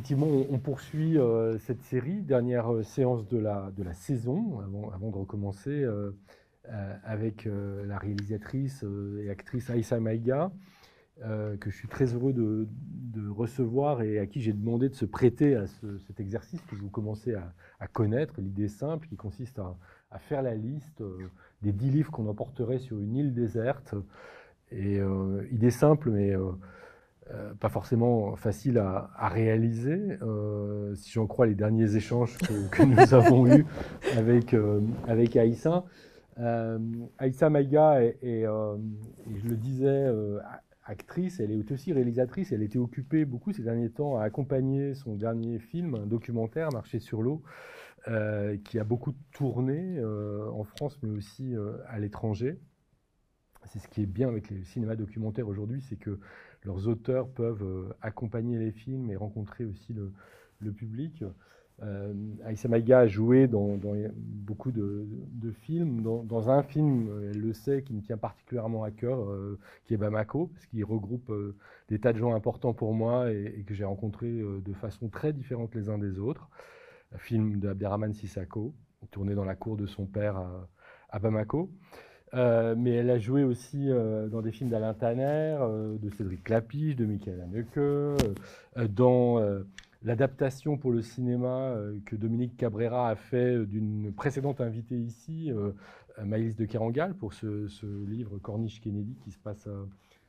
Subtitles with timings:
[0.00, 4.60] effectivement, on, poursuit euh, cette série, dernière euh, séance de la, saison,
[4.94, 5.86] avant, de recommencer,
[7.04, 8.84] avec la réalisatrice
[9.22, 10.50] et actrice Aïssa Maïga,
[11.18, 12.66] que je suis très heureux de,
[13.28, 17.34] recevoir et à qui j'ai demandé de se prêter à cet exercice que vous commencez
[17.34, 19.76] à, connaître, l'idée simple qui consiste à,
[20.10, 21.02] à faire la liste
[21.60, 23.94] des dix livres qu'on emporterait sur une île déserte.
[24.70, 24.98] Et
[25.50, 26.34] idée simple, mais
[27.32, 33.14] euh, pas forcément facile à, réaliser, euh, si j'en crois les derniers échanges que, nous
[33.14, 33.64] avons eus
[34.16, 35.84] avec, euh, avec Aïssa.
[37.18, 40.06] Aïssa Maïga est, et je le disais,
[40.84, 45.16] actrice, elle est aussi réalisatrice, elle était occupée beaucoup ces derniers temps à accompagner son
[45.16, 47.42] dernier film, un documentaire, Marché sur l'eau,
[48.64, 51.54] qui a beaucoup tourné en France mais aussi
[51.86, 52.58] à l'étranger.
[53.66, 56.18] C'est ce qui est bien avec les cinémas documentaires aujourd'hui, c'est que
[56.64, 60.12] leurs auteurs peuvent euh, accompagner les films et rencontrer aussi le,
[60.72, 61.24] public.
[61.82, 62.12] Euh,
[62.44, 63.78] Aïssa Maïga a joué dans,
[64.14, 65.06] beaucoup de,
[65.62, 66.02] films.
[66.02, 69.96] Dans, un film, elle le sait, qui me tient particulièrement à cœur, euh, qui est
[69.96, 71.32] Bamako, parce qu'il regroupe
[71.88, 75.74] des tas de gens importants pour moi et, que j'ai rencontrés de façon très différente
[75.74, 76.50] les uns des autres.
[77.14, 78.74] Un film d'Abderrahman Sissako,
[79.10, 80.36] tourné dans la cour de son père
[81.08, 81.70] à Bamako.
[82.34, 86.44] Euh, mais elle a joué aussi euh, dans des films d'Alain Tanner, euh, de Cédric
[86.44, 89.42] Clapiche, de Michael Haneke, dans
[90.02, 95.50] l'adaptation pour le cinéma que Dominique Cabrera a fait d'une précédente invitée ici,
[96.22, 97.66] Maïlis de Kerangal, pour ce,
[98.06, 99.68] livre Corniche Kennedy qui se passe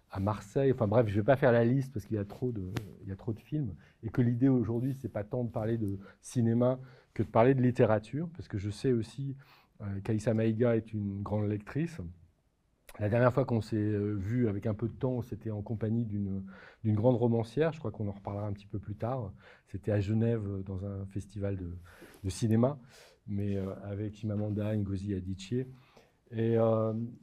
[0.10, 0.74] à, Marseille.
[0.74, 2.74] Enfin bref, je ne vais pas faire la liste parce qu'il y, a trop de,
[3.08, 3.74] y a trop de films.
[4.04, 6.78] Et que l'idée aujourd'hui, ce n'est pas tant de parler de cinéma
[7.14, 9.36] que de parler de littérature, parce que je sais aussi
[10.04, 12.00] Kaïsa Maïga est une grande lectrice.
[13.00, 16.06] La dernière fois qu'on s'est euh, vu avec un peu de temps, c'était en compagnie
[16.06, 16.44] d'une
[16.84, 17.72] grande romancière.
[17.74, 19.32] Je crois qu'on en reparlera un petit peu plus tard.
[19.68, 22.80] C'était à Genève dans un festival de, cinéma,
[23.28, 25.66] mais euh, avec Chimamanda Ngozi Adichie.
[26.34, 26.56] Et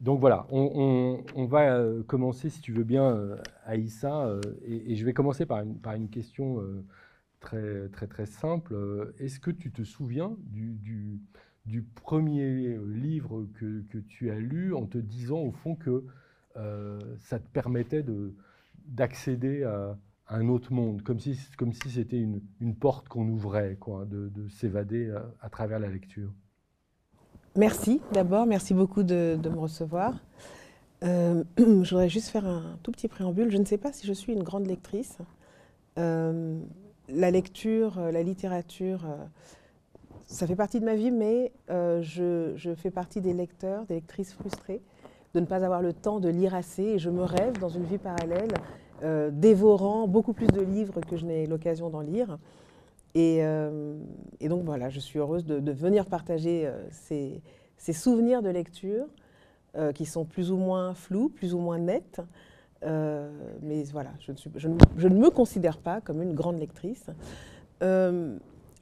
[0.03, 5.47] donc voilà, on, va commencer, si tu veux bien, Aïssa, et, et, je vais commencer
[5.47, 6.63] par une, par une question
[7.41, 8.77] très, très, très simple.
[9.19, 11.23] Est-ce que tu te souviens du du
[12.05, 16.05] premier livre que, tu as lu en te disant au fond que
[16.57, 18.05] euh, ça te permettait
[18.87, 19.97] d'accéder à,
[20.31, 24.31] un autre monde, comme si comme si c'était une, une, porte qu'on ouvrait, quoi, de,
[24.51, 26.31] s'évader à, travers la lecture.
[27.57, 30.21] Merci d'abord, merci beaucoup de, me recevoir.
[31.03, 33.51] Euh, je voudrais juste faire un tout petit préambule.
[33.51, 35.17] Je ne sais pas si je suis une grande lectrice.
[35.99, 36.61] Euh,
[37.09, 39.07] la lecture, la littérature,
[40.29, 44.35] ça fait partie de ma vie, mais euh, je, fais partie des lecteurs, des lectrices
[44.35, 44.83] frustrées
[45.35, 46.83] de ne pas avoir le temps de lire assez.
[46.83, 48.53] Et je me rêve dans une vie parallèle,
[49.03, 52.39] euh, dévorant beaucoup plus de livres que je n'ai l'occasion d'en lire.
[53.15, 53.99] Et, euh,
[54.43, 57.41] donc voilà, je suis heureuse de, venir partager ces,
[57.93, 59.07] souvenirs de lecture
[59.95, 62.21] qui sont plus ou moins flous, plus ou moins nets.
[62.83, 67.07] mais voilà, je ne, je, je ne, me considère pas comme une grande lectrice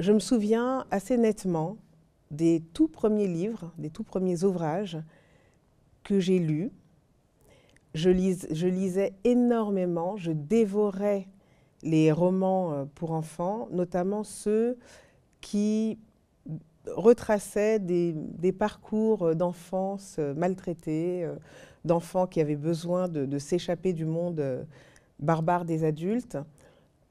[0.00, 1.76] je me souviens assez nettement
[2.30, 4.98] des tout premiers livres, des tout premiers ouvrages
[6.04, 6.70] que j'ai lus.
[7.94, 11.26] Je, lisais énormément, je dévorais
[11.82, 14.76] les romans euh, pour enfants, notamment ceux
[15.40, 15.98] qui
[16.86, 21.36] retraçaient des, parcours d'enfance euh, maltraités, euh,
[21.86, 24.66] d'enfants qui avaient besoin de s'échapper du monde
[25.20, 26.36] barbare des adultes.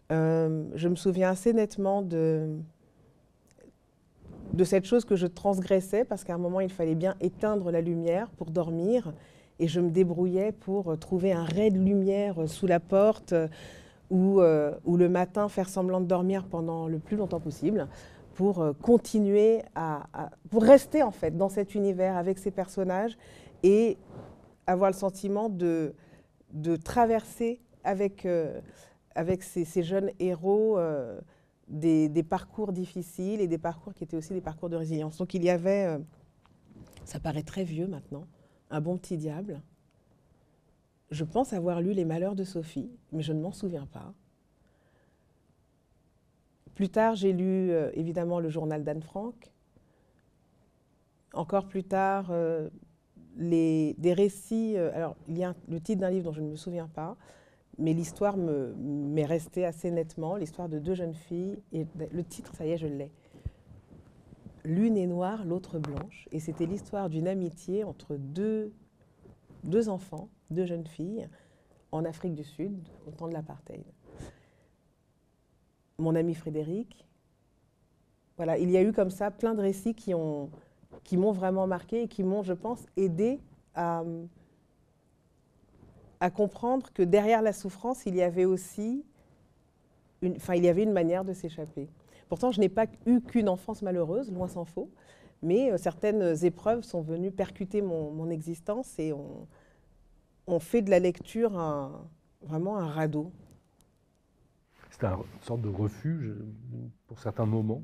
[0.10, 2.60] je me souviens assez nettement de,
[4.56, 7.82] de cette chose que je transgressais, parce qu'à un moment, il fallait bien éteindre la
[7.82, 9.14] lumière pour dormir,
[9.60, 13.34] et je me débrouillais pour trouver un ray de lumière sous la porte,
[14.10, 17.88] ou, euh, ou le matin faire semblant de dormir pendant le plus longtemps possible,
[18.34, 20.08] pour euh, continuer à,
[20.50, 23.18] pour rester en fait dans cet univers avec ces personnages
[23.64, 23.98] et
[24.68, 25.94] avoir le sentiment de,
[26.52, 28.60] de traverser avec, euh,
[29.16, 30.78] avec ces, jeunes héros
[31.68, 35.18] des, parcours difficiles et des parcours qui étaient aussi des parcours de résilience.
[35.18, 36.00] Donc il y avait, euh,
[37.06, 38.28] ça paraît très vieux maintenant,
[38.70, 39.62] un bon petit diable.
[41.12, 44.14] Je pense avoir lu Les Malheurs de Sophie, mais je ne m'en souviens pas.
[46.74, 49.52] Plus tard, j'ai lu euh, évidemment le journal d'Anne Frank.
[51.34, 52.70] Encore plus tard, euh,
[53.38, 54.78] des récits.
[54.78, 57.18] alors, il y a le titre d'un livre dont je ne me souviens pas,
[57.78, 61.58] mais l'histoire m'est restée assez nettement, l'histoire de deux jeunes filles.
[61.74, 63.12] Et le titre, ça y est, je l'ai.
[64.64, 66.28] L'une est noire, l'autre blanche.
[66.32, 68.74] Et c'était l'histoire d'une amitié entre deux,
[69.64, 71.28] deux enfants, deux jeunes filles,
[71.92, 73.84] en Afrique du Sud, au temps de l'apartheid.
[75.98, 77.08] mon ami Frédéric.
[78.38, 80.50] Voilà, il y a eu comme ça plein de récits qui ont
[81.04, 83.40] qui m'ont vraiment marqué et qui m'ont, je pense, aidé
[83.76, 84.04] à,
[86.20, 89.04] à comprendre que derrière la souffrance, il y avait aussi
[90.22, 91.90] une, il y avait une manière de s'échapper.
[92.30, 94.90] Pourtant, je n'ai pas eu qu'une enfance malheureuse, loin s'en faut,
[95.42, 99.48] mais euh, certaines épreuves sont venues percuter mon, mon existence et ont,
[100.48, 102.08] on fait de la lecture un,
[102.42, 103.32] vraiment un radeau.
[104.92, 106.34] C'est une sorte de refuge
[107.08, 107.82] pour certains moments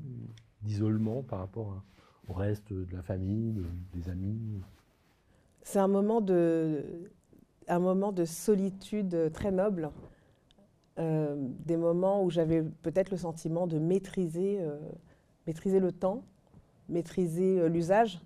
[0.62, 1.84] d'isolement par rapport
[2.30, 3.62] au reste de la famille,
[3.94, 4.62] des amis.
[5.62, 7.12] C'est un moment de,
[7.72, 9.92] un moment de solitude très noble,
[11.00, 14.78] euh, des moments où j'avais peut-être le sentiment de maîtriser, euh,
[15.48, 16.26] maîtriser le temps,
[16.90, 18.20] maîtriser euh, l'usage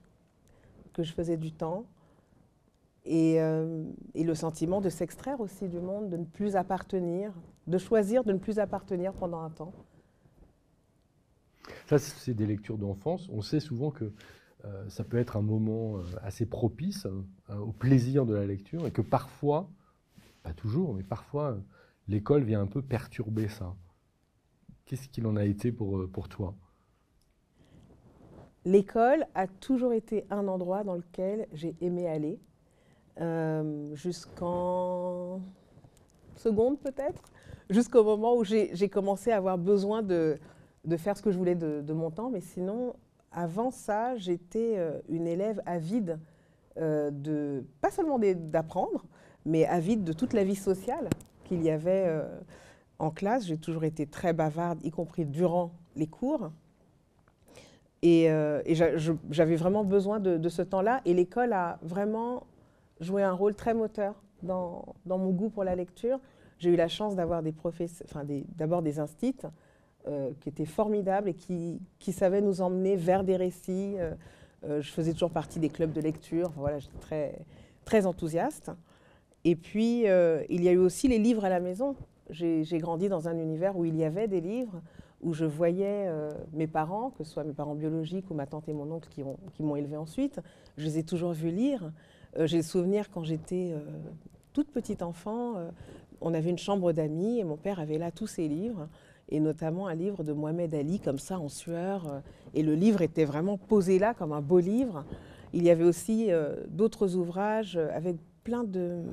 [0.93, 1.85] que je faisais du temps,
[3.07, 7.31] et, le sentiment de s'extraire aussi du monde, de ne plus appartenir,
[7.67, 9.73] de choisir de ne plus appartenir pendant un temps.
[11.85, 13.29] Ça, c'est des lectures d'enfance.
[13.31, 14.11] On sait souvent que
[14.87, 18.91] ça peut être un moment euh, assez propice euh, au plaisir de la lecture et
[18.91, 19.69] que parfois,
[20.43, 21.57] pas toujours, mais parfois,
[22.07, 23.75] l'école vient un peu perturber ça.
[24.85, 26.55] Qu'est-ce qu'il en a été pour, pour toi?
[28.65, 32.39] L'école a toujours été un endroit dans lequel j'ai aimé aller,
[33.95, 35.39] jusqu'en
[36.35, 37.23] seconde peut-être,
[37.69, 40.39] jusqu'au moment où j'ai commencé à avoir besoin de,
[40.83, 42.95] de, faire ce que je voulais de mon temps, mais sinon,
[43.35, 46.19] avant ça, j'étais euh, une élève avide
[46.77, 49.05] euh, de, pas seulement d'apprendre,
[49.45, 51.09] mais avide de toute la vie sociale
[51.43, 52.23] qu'il y avait euh,
[52.97, 53.45] en classe.
[53.45, 56.49] J'ai toujours été très bavarde, y compris durant les cours.
[58.01, 58.29] Et,
[59.31, 61.01] j'avais vraiment besoin de, ce temps-là.
[61.05, 62.43] Et l'école a vraiment
[62.99, 66.19] joué un rôle très moteur dans, mon goût pour la lecture.
[66.59, 68.23] J'ai eu la chance d'avoir des professeurs, enfin
[68.55, 68.99] d'abord des, des
[70.07, 71.79] euh, qui était formidable et qui,
[72.11, 73.95] savait nous emmener vers des récits.
[73.97, 74.13] Euh,
[74.63, 76.51] euh, je faisais toujours partie des clubs de lecture.
[76.57, 77.39] voilà, j'étais très,
[77.85, 78.71] très enthousiaste.
[79.45, 81.95] Et puis, il y a eu aussi les livres à la maison.
[82.29, 84.79] J'ai grandi dans un univers où il y avait des livres,
[85.21, 86.07] où je voyais
[86.53, 89.23] mes parents, que ce soit mes parents biologiques ou ma tante et mon oncle qui
[89.23, 90.39] m'ont qui élevé ensuite,
[90.77, 91.91] je les ai toujours vus lire.
[92.39, 93.75] J'ai le souvenir quand j'étais
[94.53, 95.53] toute petite enfant,
[96.21, 98.87] on avait une chambre d'amis et mon père avait là tous ses livres
[99.29, 102.07] et notamment un livre de Mohamed Ali, comme ça, en sueur.
[102.07, 102.19] Euh,
[102.53, 105.03] et le livre était vraiment posé là comme un beau livre.
[105.53, 109.03] Il y avait aussi euh, d'autres ouvrages avec plein de,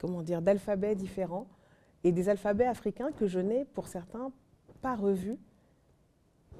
[0.00, 1.46] comment dire, d'alphabets différents
[2.04, 4.30] et des alphabets africains que je n'ai, pour certains,
[4.80, 5.38] pas revus,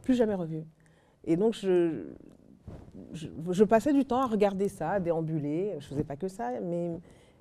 [0.02, 0.64] plus jamais revus.
[1.24, 2.04] Et donc, je,
[3.64, 5.72] passais du temps à regarder ça, à déambuler.
[5.80, 6.98] Je ne faisais pas que ça, mais,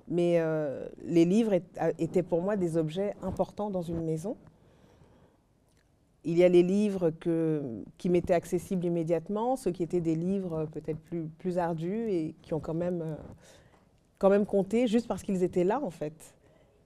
[0.08, 1.54] mais euh, les livres
[1.98, 4.36] étaient pour moi des objets importants dans une maison.
[6.24, 7.12] Il y a les livres
[7.98, 12.54] qui m'étaient accessibles immédiatement, ceux qui étaient des livres peut-être plus, plus ardus et qui
[12.54, 13.16] ont quand même, euh,
[14.18, 16.34] quand même compté juste parce qu'ils étaient là en fait.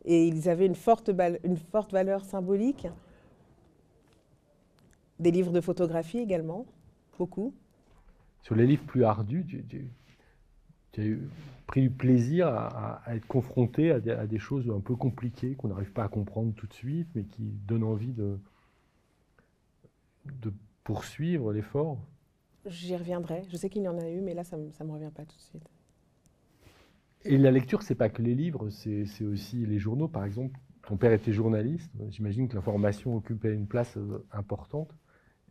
[0.07, 1.11] Et ils avaient une forte,
[1.45, 2.87] une forte valeur symbolique.
[5.19, 6.65] Des livres de photographie également,
[7.19, 7.53] beaucoup.
[8.43, 9.91] Sur les livres plus ardus, tu,
[10.99, 11.03] as
[11.67, 16.05] pris du plaisir à, être confronté à des, choses un peu compliquées qu'on n'arrive pas
[16.05, 18.39] à comprendre tout de suite, mais qui donnent envie de,
[20.41, 20.53] de
[20.85, 21.99] poursuivre l'effort?
[22.67, 23.45] J'y reviendrai.
[23.49, 25.37] Je sais qu'il y en a eu, mais là, ça ne me, revient pas tout
[25.37, 25.69] de suite.
[27.25, 30.09] Et la lecture, c'est pas que les livres, c'est aussi les journaux.
[30.09, 31.91] Par exemple, ton père était journaliste.
[32.09, 34.95] J'imagine que l'information occupait une place euh, importante.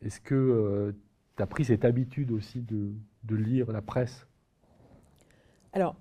[0.01, 0.91] Est-ce que euh,
[1.35, 2.95] tu as pris cette habitude aussi de,
[3.29, 4.27] lire la presse?
[5.73, 5.97] Alors,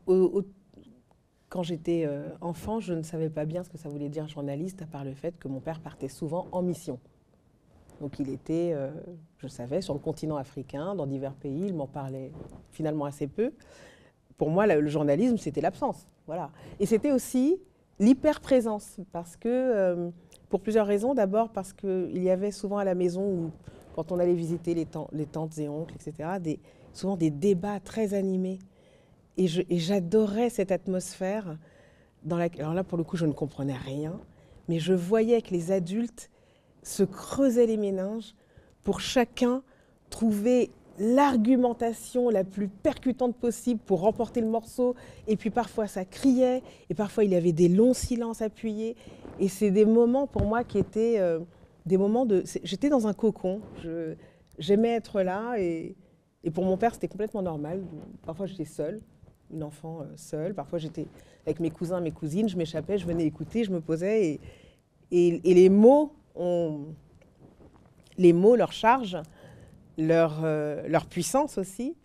[1.49, 4.83] quand j'étais euh, enfant, je ne savais pas bien ce que ça voulait dire journaliste,
[4.83, 7.00] à part le fait que mon père partait souvent en mission.
[8.00, 8.90] Donc il était, euh,
[9.38, 12.32] je savais, sur le continent africain, dans divers pays, il m'en parlait
[12.72, 13.52] finalement assez peu.
[14.36, 16.06] Pour moi, le journalisme, c'était l'absence.
[16.26, 16.50] Voilà.
[16.80, 17.58] Et c'était aussi
[18.00, 20.10] l'hyper-présence, parce que, euh,
[20.48, 21.14] pour plusieurs raisons.
[21.14, 23.50] D'abord parce qu'il y avait souvent à la maison,
[23.94, 26.28] quand on allait visiter les, tantes et oncles, etc.,
[26.92, 28.60] souvent des débats très animés.
[29.36, 31.58] Et j'adorais cette atmosphère.
[32.22, 34.18] Dans la, alors là, pour le coup, je ne comprenais rien,
[34.68, 36.30] mais je voyais que les adultes
[36.85, 38.35] se creuser les méninges
[38.85, 39.62] pour chacun
[40.11, 44.95] trouver l'argumentation la plus percutante possible pour remporter le morceau.
[45.26, 48.95] Et puis parfois ça criait, et parfois il y avait des longs silences appuyés.
[49.41, 51.41] Et c'est des moments pour moi qui étaient euh,
[51.87, 52.45] des moments de...
[52.62, 53.61] J'étais dans un cocon,
[54.59, 55.97] j'aimais être là, et,
[56.45, 57.83] et, pour mon père c'était complètement normal.
[58.25, 59.00] Parfois j'étais seule,
[59.53, 61.07] une enfant euh, seule, parfois j'étais
[61.45, 64.41] avec mes cousins, mes cousines, je m'échappais, je venais écouter, je me posais, et,
[65.11, 69.19] et, et les mots les mots, leur charge,
[69.99, 71.97] leur, leur puissance aussi,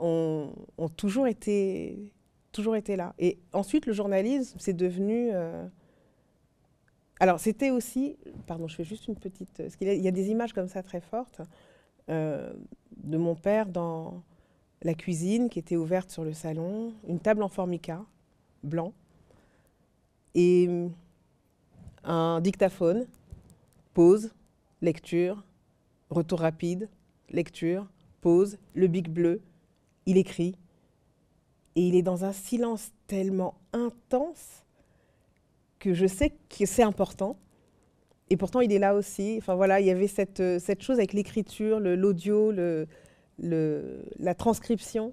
[0.00, 2.12] ont, ont, toujours, été,
[2.52, 3.14] toujours été là.
[3.18, 5.30] Et ensuite, le journalisme, c'est devenu...
[5.32, 5.66] Euh,
[7.20, 8.16] alors, c'était aussi...
[8.46, 9.50] Pardon, je fais juste une petite...
[9.56, 11.42] Parce qu'il y a des images comme ça très fortes
[12.08, 12.52] euh,
[12.96, 14.22] de mon père dans
[14.82, 18.02] la cuisine qui était ouverte sur le salon, une table en formica,
[18.62, 18.94] blanc,
[20.34, 20.68] et
[22.04, 23.06] un dictaphone,
[24.00, 24.30] pause,
[24.80, 25.44] lecture,
[26.08, 26.88] retour rapide,
[27.28, 27.86] lecture,
[28.22, 29.42] pause, le bic bleu,
[30.06, 30.56] il écrit.
[31.76, 34.64] Et il est dans un silence tellement intense
[35.78, 37.36] que je sais que c'est important.
[38.30, 39.34] Et pourtant, il est là aussi.
[39.36, 42.86] Enfin voilà, il y avait cette, cette chose avec l'écriture, l'audio, le,
[43.38, 45.12] la transcription.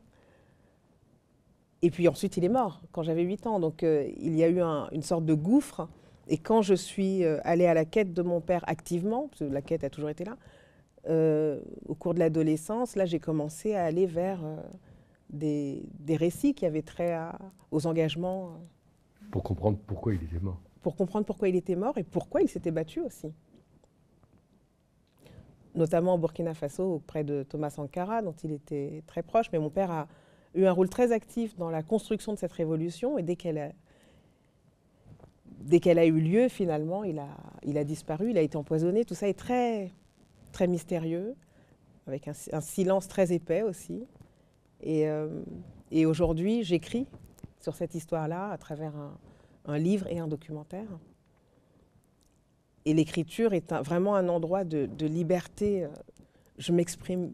[1.82, 3.60] Et puis ensuite, il est mort quand j'avais 8 ans.
[3.60, 5.90] Donc euh, il y a eu un, une sorte de gouffre.
[6.30, 9.46] Et quand je suis euh, allée à la quête de mon père activement, parce que
[9.46, 10.38] la quête a toujours été là,
[11.08, 14.58] euh, au cours de l'adolescence, là, j'ai commencé à aller vers euh,
[15.30, 17.38] des, des, récits qui avaient trait à,
[17.72, 18.58] aux engagements.
[19.32, 20.60] Pour comprendre pourquoi il était mort.
[20.82, 23.32] Pour comprendre pourquoi il était mort et pourquoi il s'était battu aussi.
[25.76, 29.50] Notamment au Burkina Faso, auprès de Thomas Sankara, dont il était très proche.
[29.54, 30.08] Mais mon père a
[30.56, 33.18] eu un rôle très actif dans la construction de cette révolution.
[33.18, 33.74] Et dès qu'elle
[35.60, 39.06] dès qu'elle a eu lieu, finalement, il a, disparu, il a été empoisonné.
[39.06, 39.92] Tout ça est très
[40.68, 41.36] mystérieux,
[42.08, 44.06] avec un, silence très épais aussi.
[44.82, 45.42] Et, euh,
[45.92, 47.08] et aujourd'hui, j'écris
[47.60, 48.94] sur cette histoire-là à travers
[49.66, 50.88] un, livre et un documentaire.
[52.86, 55.88] Et l'écriture est vraiment un endroit de, liberté.
[56.58, 57.34] Je m'exprime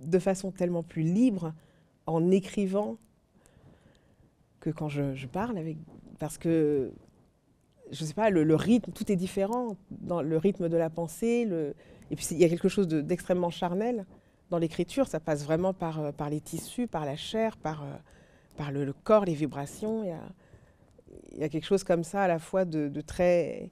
[0.00, 1.52] de façon tellement plus libre
[2.06, 2.96] en écrivant
[4.60, 5.76] que quand je, je parle avec
[6.18, 6.92] parce que
[7.90, 11.44] je sais pas le, le, rythme tout est différent dans le rythme de la pensée
[11.44, 11.74] le,
[12.10, 14.04] et puis il y a quelque chose d'extrêmement de, charnel
[14.50, 15.06] dans l'écriture.
[15.06, 17.96] Ça passe vraiment par, euh, par les tissus, par la chair, par, euh,
[18.56, 20.02] par le, le, corps, les vibrations.
[20.02, 20.22] Il y, a,
[21.32, 23.70] il y, a, quelque chose comme ça à la fois de, de, très,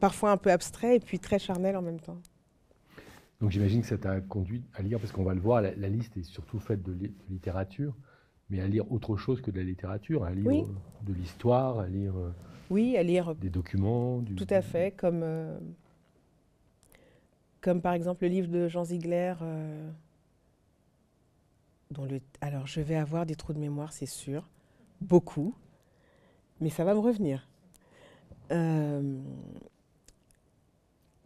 [0.00, 2.18] parfois un peu abstrait et puis très charnel en même temps.
[3.40, 5.88] Donc j'imagine que ça t'a conduit à lire, parce qu'on va le voir, la, la,
[5.88, 7.94] liste est surtout faite de, li de, littérature,
[8.48, 10.64] mais à lire autre chose que de la littérature, à lire oui.
[11.02, 12.14] de l'histoire, à lire,
[12.70, 14.18] oui, à lire des documents.
[14.18, 15.20] Du, tout à fait, comme...
[15.22, 15.58] Euh,
[17.60, 19.90] comme par exemple le livre de Jean Ziegler, euh,
[21.90, 24.48] dont le, alors je vais avoir des trous de mémoire, c'est sûr,
[25.00, 25.52] beaucoup,
[26.60, 27.48] mais ça va me revenir.
[28.52, 29.18] Euh,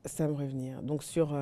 [0.06, 0.82] ça va me revenir.
[0.82, 1.38] Donc sur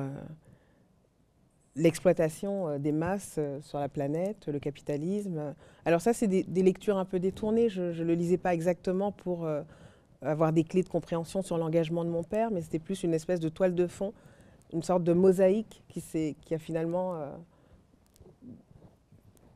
[1.77, 5.55] l'exploitation des masses sur la planète, le capitalisme.
[5.85, 7.69] Alors ça, c'est des, des, lectures un peu détournées.
[7.69, 9.47] Je ne le lisais pas exactement pour
[10.21, 13.39] avoir des clés de compréhension sur l'engagement de mon père, mais c'était plus une espèce
[13.39, 14.13] de toile de fond
[14.73, 16.01] une sorte de mosaïque qui,
[16.41, 17.31] qui a finalement euh,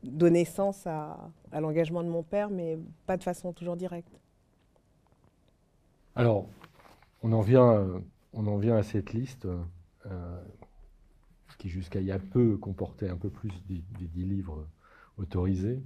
[0.04, 4.20] donné sens à, l'engagement de mon père, mais pas de façon toujours directe.
[6.16, 6.48] Alors,
[7.22, 7.88] on en vient,
[8.34, 10.42] on en vient à cette liste euh,
[11.58, 14.66] qui jusqu'à il y a peu comportait un peu plus des, 10 livres
[15.18, 15.80] autorisés.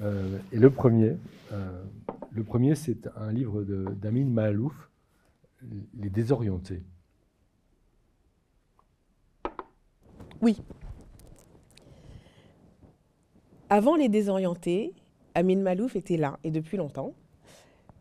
[0.00, 1.16] Euh, et le premier,
[1.52, 1.82] euh,
[2.30, 4.90] le premier c'est un livre d'Amin Mahalouf,
[5.98, 6.82] Les désorientés.
[10.40, 10.56] Oui.
[13.68, 14.94] Avant les désorientés,
[15.34, 17.14] Amin Malouf était là, et depuis longtemps,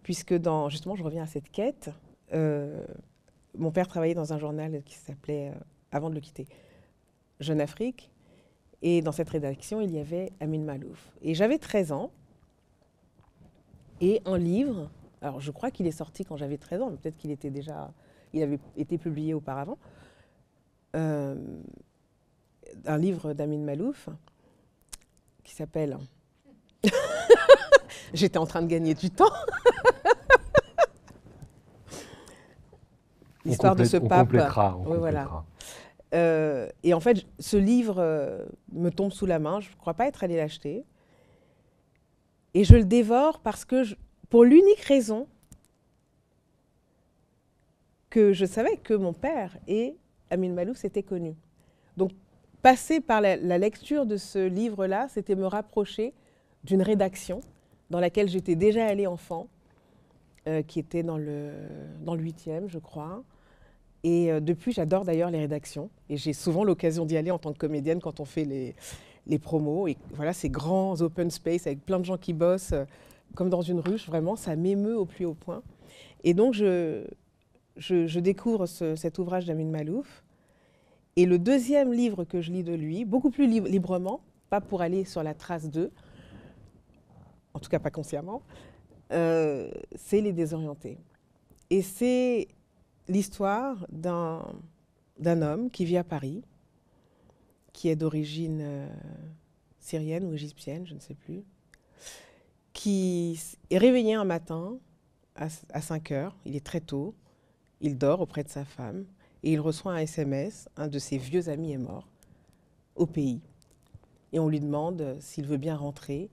[0.04, 1.92] puisque dans, justement, je reviens à cette quête,
[2.34, 2.84] euh,
[3.58, 5.60] mon père travaillait dans un journal qui s'appelait, euh,
[5.92, 6.48] avant de le quitter,
[7.40, 8.10] Jeune Afrique,
[8.82, 11.12] et dans cette rédaction, il y avait Amin Malouf.
[11.22, 12.12] Et j'avais 13 ans,
[14.02, 14.90] et un livre,
[15.22, 17.92] alors je crois qu'il est sorti quand j'avais 13 ans, mais peut-être qu'il était déjà,
[18.34, 19.78] il avait été publié auparavant,
[20.96, 21.36] euh,
[22.86, 24.10] un livre d'Amin Malouf
[25.44, 25.98] qui s'appelle
[28.14, 29.32] J'étais en train de gagner du temps.
[33.46, 34.28] L'histoire de ce on pape.
[34.28, 35.44] Complétera, on oui, voilà.
[36.14, 39.60] Euh, et en fait, ce livre euh, me tombe sous la main.
[39.60, 40.86] Je ne crois pas être allée l'acheter.
[42.54, 43.84] Et je le dévore parce que,
[44.30, 45.28] pour l'unique raison
[48.10, 49.96] que je savais que mon père et
[50.32, 51.36] Amin Malouf s'étaient connus.
[51.98, 52.12] Donc,
[52.62, 56.14] passer par la, lecture de ce livre-là, c'était me rapprocher
[56.64, 57.42] d'une rédaction
[57.90, 59.48] dans laquelle j'étais déjà allée enfant,
[60.48, 61.52] euh, qui était dans le,
[62.02, 63.24] dans le 8e, je crois.
[64.04, 65.90] Et euh, depuis, j'adore d'ailleurs les rédactions.
[66.10, 68.76] Et j'ai souvent l'occasion d'y aller en tant que comédienne quand on fait les,
[69.30, 69.88] les promos.
[69.88, 72.84] Et voilà, ces grands open space avec plein de gens qui bossent, euh,
[73.36, 75.62] comme dans une ruche, vraiment, ça m'émeut au plus haut point.
[76.24, 77.06] Et donc, je,
[77.78, 80.24] je, découvre ce, cet ouvrage d'Amin Malouf
[81.16, 84.20] Et le deuxième livre que je lis de lui, beaucoup plus librement,
[84.50, 85.92] pas pour aller sur la trace d'eux,
[87.54, 88.42] en tout cas pas consciemment,
[89.12, 90.98] euh, c'est Les Désorientés.
[91.70, 92.48] Et c'est
[93.08, 94.42] l'histoire d'un
[95.26, 96.42] homme qui vit à Paris,
[97.80, 98.90] qui est d'origine euh,
[99.80, 101.46] syrienne ou égyptienne, je ne sais plus,
[102.74, 104.78] qui est réveillé un matin
[105.38, 107.16] à, à 5 heures, il est très tôt,
[107.80, 109.06] il dort auprès de sa femme
[109.44, 112.10] et il reçoit un SMS, un de ses vieux amis est mort
[112.98, 113.40] au pays.
[114.34, 116.30] Et on lui demande s'il veut bien rentrer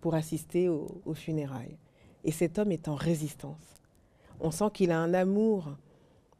[0.00, 1.76] pour assister aux funérailles.
[2.24, 3.74] Et cet homme est en résistance.
[4.40, 5.68] On sent qu'il a un amour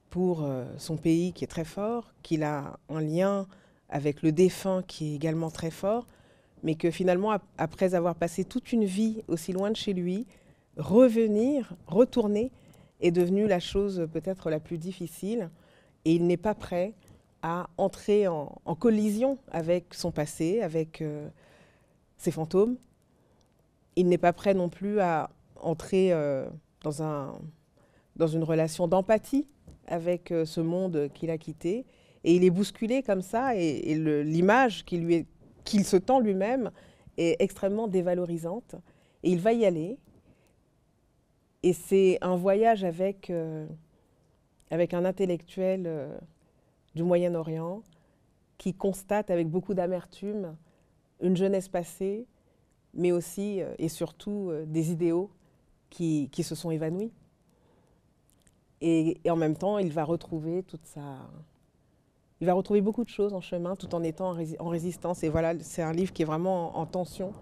[0.09, 3.47] pour euh, son pays qui est très fort, qu'il a un lien
[3.89, 6.07] avec le défunt qui est également très fort,
[6.63, 10.27] mais que finalement, après avoir passé toute une vie aussi loin de chez lui,
[10.77, 12.51] revenir, retourner,
[13.01, 15.51] est devenu la chose peut-être la plus difficile.
[16.05, 16.95] Et il n'est pas prêt
[17.43, 21.29] à entrer en, collision avec son passé, avec euh,
[22.17, 22.77] ses fantômes.
[23.97, 25.31] Il n'est pas prêt non plus à
[25.61, 26.49] entrer euh,
[26.83, 27.39] dans, un,
[28.17, 29.47] dans une relation d'empathie
[29.87, 31.87] avec euh, ce monde qu'il a quitté.
[32.25, 33.95] Et il est bousculé comme ça, et,
[34.25, 36.71] l'image qu'il se tend lui-même
[37.17, 38.75] est extrêmement dévalorisante.
[39.23, 39.99] Et il va y aller.
[41.63, 43.67] Et c'est un voyage avec, euh,
[44.71, 46.11] avec un intellectuel
[46.95, 47.83] du Moyen-Orient
[48.59, 50.57] qui constate avec beaucoup d'amertume
[51.21, 52.27] une jeunesse passée,
[52.95, 55.31] mais aussi et surtout des idéaux
[55.91, 57.13] qui, se sont évanouis.
[58.81, 61.29] Et, en même temps, il va retrouver toute sa...
[62.41, 65.25] Il va retrouver beaucoup de choses en chemin tout en étant en, résistance.
[65.25, 67.33] Et voilà, c'est un livre qui est vraiment en, tension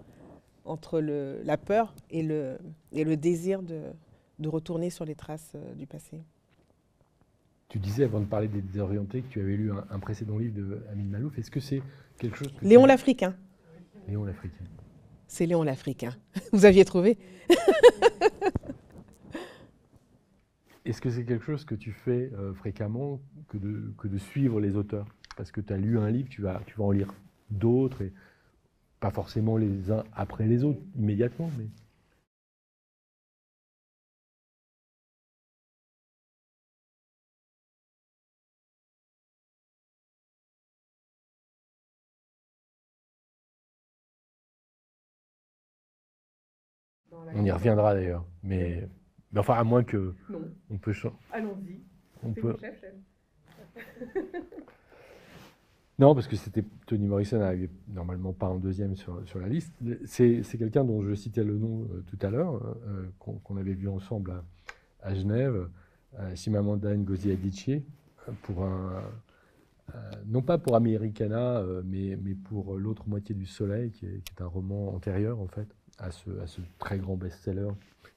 [0.65, 2.57] entre le, la peur et le,
[2.91, 3.81] et le désir de,
[4.39, 6.21] de retourner sur les traces euh, du passé.
[7.69, 10.81] Tu disais avant de parler des désorientés que tu avais lu un, précédent livre de
[10.91, 11.37] Amin Malouf.
[11.37, 11.81] Est-ce que c'est
[12.17, 13.35] quelque chose Léon l'Africain.
[14.07, 14.63] Léon l'Africain.
[15.27, 16.15] C'est Léon l'Africain.
[16.53, 17.17] Vous aviez trouvé?
[20.87, 23.19] Est-ce que c'est quelque chose que tu fais euh, fréquemment
[23.49, 25.05] que de, que de suivre les auteurs?
[25.35, 27.13] Parce que tu as lu un livre, tu vas, tu vas en lire
[27.49, 28.13] d'autres, et
[29.01, 31.67] pas forcément les uns après les autres immédiatement, mais...
[47.33, 48.87] On y reviendra d'ailleurs, mais
[49.31, 50.13] mais enfin, à moins que.
[50.29, 50.41] Non.
[50.69, 50.93] On peut.
[51.31, 51.81] Allons-y.
[52.23, 52.55] On peut.
[52.59, 52.83] Chef,
[55.99, 59.73] non, parce que c'était Tony Morrison n'arrivait normalement pas en deuxième sur, sur la liste.
[60.05, 63.87] C'est quelqu'un dont je citais le nom euh, tout à l'heure, euh, qu'on avait vu
[63.87, 64.43] ensemble à,
[65.01, 65.69] à Genève,
[66.19, 67.83] euh, Simamanda Ngozi Adichie,
[68.43, 69.03] pour un,
[70.25, 74.41] non pas pour Americana, mais, mais pour L'autre moitié du soleil, qui est, qui est,
[74.41, 77.69] un roman antérieur en fait à ce, à ce très grand best-seller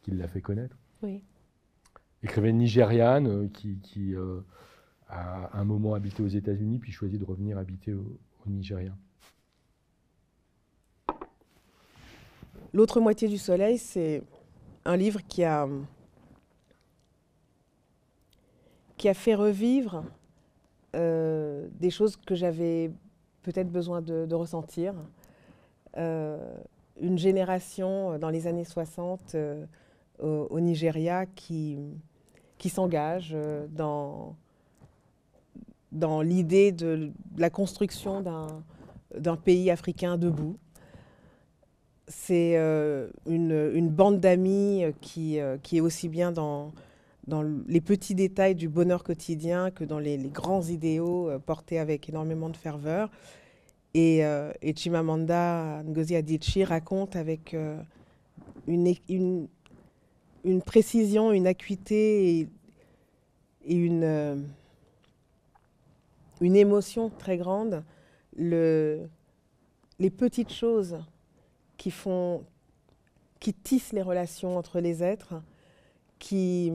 [0.03, 0.77] qui l'a fait connaître.
[1.03, 1.23] Oui.
[2.23, 4.41] Écrivaine nigériane euh, qui, qui euh,
[5.09, 8.93] a un moment habité aux États-Unis puis choisit de revenir habiter au, Nigeria.
[12.73, 14.23] L'autre moitié du soleil, c'est
[14.87, 15.69] un livre qui a,
[18.97, 20.05] qui a fait revivre
[20.97, 22.91] euh, des choses que j'avais
[23.43, 24.95] peut-être besoin de, ressentir.
[25.97, 29.37] une génération dans les années 60
[30.23, 31.79] au, Nigeria qui,
[32.61, 34.37] qui s'engage euh, dans,
[35.91, 40.57] dans l'idée de, la construction d'un pays africain debout.
[42.07, 46.73] C'est euh, une, une, bande d'amis qui, euh, qui est aussi bien dans,
[47.27, 52.51] dans les petits détails du bonheur quotidien que dans les, grands idéaux portés avec énormément
[52.51, 53.11] de ferveur.
[53.95, 57.57] Et, et Chimamanda Ngozi Adichie raconte avec
[58.69, 59.49] une,
[60.45, 64.37] une précision, une acuité et, une, euh,
[66.41, 67.85] une émotion très grande.
[68.37, 69.09] Le,
[69.99, 70.99] les petites choses
[71.77, 72.45] qui font,
[73.39, 75.35] qui tissent les relations entre les êtres,
[76.19, 76.73] qui,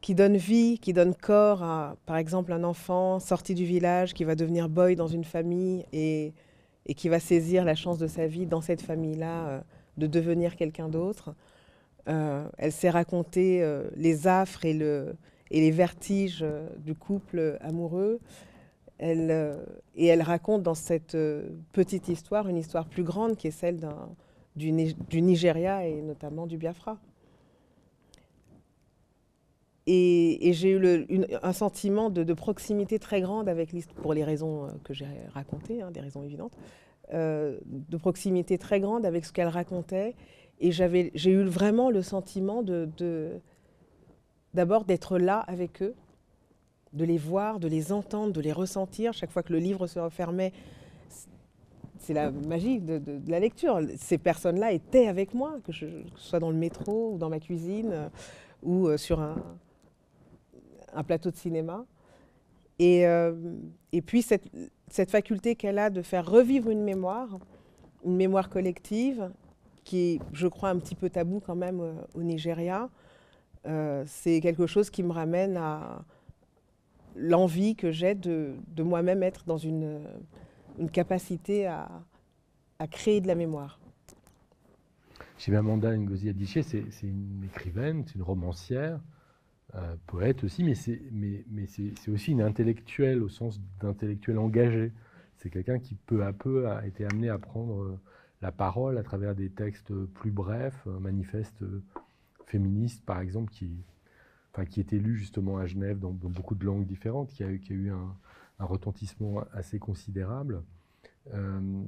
[0.00, 4.24] qui donnent vie, qui donnent corps à, par exemple, un enfant sorti du village qui
[4.24, 6.32] va devenir boy dans une famille et,
[6.86, 9.60] et qui va saisir la chance de sa vie dans cette famille-là euh,
[9.96, 11.34] de devenir quelqu'un d'autre.
[12.08, 15.16] Euh, elle s'est raconté euh, les affres et, le,
[15.50, 18.20] et les vertiges euh, du couple amoureux.
[18.98, 19.30] Elle,
[19.94, 21.18] et elle raconte dans cette
[21.72, 23.86] petite histoire une histoire plus grande qui est celle
[24.56, 24.72] du,
[25.10, 26.96] du, Nigeria et notamment du Biafra.
[29.86, 34.94] Et, j'ai eu un sentiment de, proximité très grande avec l'histoire, pour les raisons que
[34.94, 36.56] j'ai racontées, hein, des raisons évidentes,
[37.12, 40.14] de proximité très grande avec ce qu'elle racontait.
[40.58, 43.40] Et j'ai eu vraiment le sentiment de,
[44.54, 45.94] d'abord d'être là avec eux,
[46.92, 49.12] de les voir, de les entendre, de les ressentir.
[49.12, 50.52] Chaque fois que le livre se refermait,
[51.98, 53.80] c'est la magie de, la lecture.
[53.98, 57.90] Ces personnes-là étaient avec moi, que, je, sois dans le métro ou dans ma cuisine
[57.92, 58.08] euh,
[58.62, 59.42] ou euh, sur un,
[61.06, 61.84] plateau de cinéma.
[62.78, 63.34] Et, euh,
[63.92, 64.48] et puis cette,
[64.88, 67.38] cette faculté qu'elle a de faire revivre une mémoire,
[68.04, 69.30] une mémoire collective,
[69.84, 71.80] qui est, je crois, un petit peu tabou quand même
[72.14, 72.88] au Nigeria,
[74.06, 76.04] c'est quelque chose qui me ramène à,
[77.16, 80.00] l'envie que j'ai de, moi-même être dans une,
[80.92, 81.88] capacité à,
[82.90, 83.80] créer de la mémoire.
[85.38, 89.00] Chez Amanda Ngozi Adichie, c'est une écrivaine, c'est une romancière,
[89.74, 94.92] euh, poète aussi, mais c'est aussi une intellectuelle au sens d'intellectuel engagé.
[95.36, 98.00] C'est quelqu'un qui peu à peu a été amené à prendre euh,
[98.42, 101.64] la parole à travers des textes plus brefs, un manifeste
[102.46, 103.84] féministe par exemple qui,
[104.64, 108.16] qui est élu justement à Genève dans, beaucoup de langues différentes, qui a, eu un,
[108.64, 110.62] retentissement assez considérable.
[111.34, 111.82] Euh,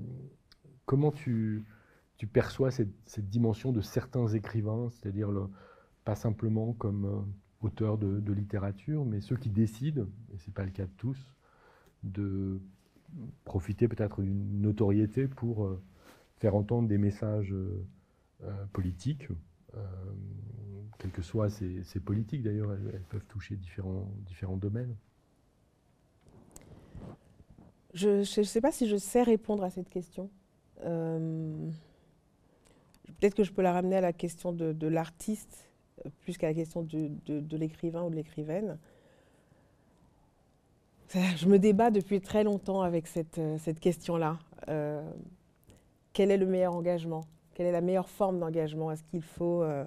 [0.84, 1.64] comment tu,
[2.32, 5.30] perçois cette, dimension de certains écrivains, c'est-à-dire
[6.04, 7.20] pas simplement comme euh,
[7.60, 11.18] auteurs de, littérature, mais ceux qui décident, et ce n'est pas le cas de tous,
[12.02, 12.60] de
[13.44, 15.82] profiter peut-être d'une notoriété pour euh,
[16.36, 17.54] faire entendre des messages
[18.72, 19.28] politiques
[19.76, 19.80] euh,
[20.98, 24.96] quelles que soient ces, politiques d'ailleurs, elles, peuvent toucher différents, domaines.
[27.94, 30.30] Je ne sais pas si je sais répondre à cette question.
[30.82, 31.70] Euh,
[33.06, 35.67] peut-être que je peux la ramener à la question de, l'artiste euh,
[36.20, 38.78] plus qu'à la question de, l'écrivain ou de l'écrivaine.
[41.12, 44.38] Je me débat depuis très longtemps avec cette, cette question-là.
[46.12, 47.24] quel est le meilleur engagement?
[47.58, 48.92] Quelle est la meilleure forme d'engagement?
[48.92, 49.84] Est-ce qu'il faut euh,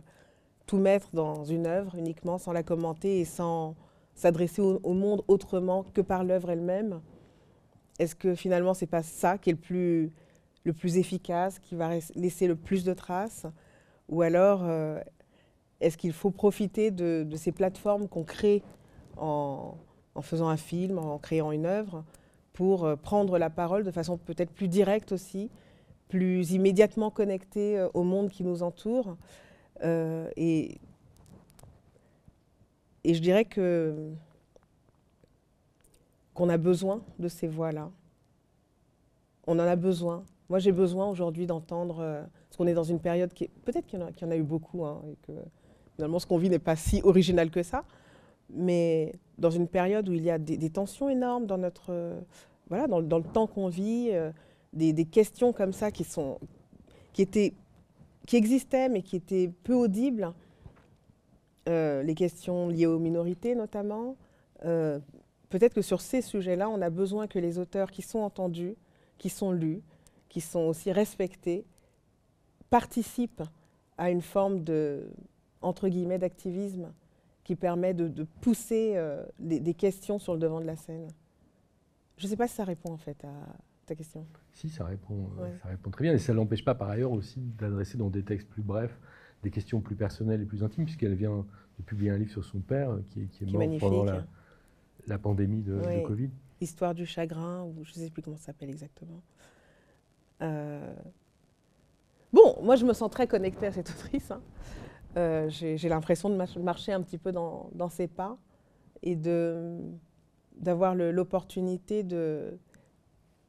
[0.65, 3.75] tout mettre dans une œuvre uniquement sans la commenter et sans
[4.13, 6.99] s'adresser au, monde autrement que par l'œuvre elle-même?
[7.97, 12.57] Est-ce que finalement c'est pas ça qui est le plus, efficace, qui va laisser le
[12.57, 13.45] plus de traces?
[14.09, 14.99] Ou alors euh,
[15.81, 18.63] est-ce qu'il faut profiter de, ces plateformes qu'on crée
[19.17, 19.75] en,
[20.21, 22.03] faisant un film, en créant une œuvre,
[22.53, 25.49] pour euh, prendre la parole de façon peut-être plus directe aussi
[26.09, 29.15] plus immédiatement connectés euh, au monde qui nous entoure.
[29.83, 30.79] Euh, et,
[33.05, 34.17] je dirais qu'on
[36.49, 37.89] a besoin de ces voix-là.
[39.47, 40.23] On en a besoin.
[40.49, 44.25] Moi, j'ai besoin aujourd'hui d'entendre, parce qu'on est dans une période qui, peut-être qu'il y,
[44.25, 45.31] en a eu beaucoup, hein, et que
[46.01, 47.83] finalement ce qu'on vit n'est pas si original que ça,
[48.49, 52.15] mais dans une période où il y a des, tensions énormes dans notre,
[52.69, 54.11] voilà, dans, le temps qu'on vit
[54.73, 56.39] des, questions comme ça qui, sont,
[57.13, 57.53] qui, étaient,
[58.25, 60.33] qui existaient mais qui étaient peu audibles.
[61.69, 64.15] Euh, les questions liées aux minorités notamment.
[64.65, 64.97] Euh,
[65.49, 68.75] peut-être que sur ces sujets-là, on a besoin que les auteurs qui sont entendus,
[69.19, 69.83] qui sont lus,
[70.27, 71.63] qui sont aussi respectés,
[72.71, 73.43] participent
[73.99, 75.07] à une forme de,
[75.61, 76.91] entre guillemets, d'activisme
[77.43, 81.07] qui permet de, pousser euh, des, questions sur le devant de la scène.
[82.17, 85.51] Je ne sais pas si ça répond en fait à, question Si, ça répond, euh,
[85.61, 86.13] ça répond très bien.
[86.13, 88.97] Et ça ne l'empêche pas par ailleurs aussi d'adresser dans des textes plus brefs
[89.43, 91.45] des questions plus personnelles et plus intimes, puisqu'elle vient
[91.79, 94.05] de publier un livre sur son père euh, qui, est, mort pendant
[95.07, 96.29] la, pandémie de, Covid.
[96.59, 99.21] Histoire du chagrin, ou je ne sais plus comment ça s'appelle exactement.
[100.41, 100.93] Euh,
[102.31, 104.29] bon, moi je me sens très connectée à cette autrice.
[104.31, 104.41] Hein.
[105.15, 108.37] J'ai l'impression de marcher un petit peu dans, ses pas
[109.03, 109.17] et
[110.55, 112.03] d'avoir l'opportunité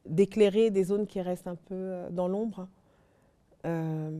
[0.05, 2.67] d'éclairer des zones qui restent un peu euh, dans l'ombre.
[3.65, 4.11] Euh,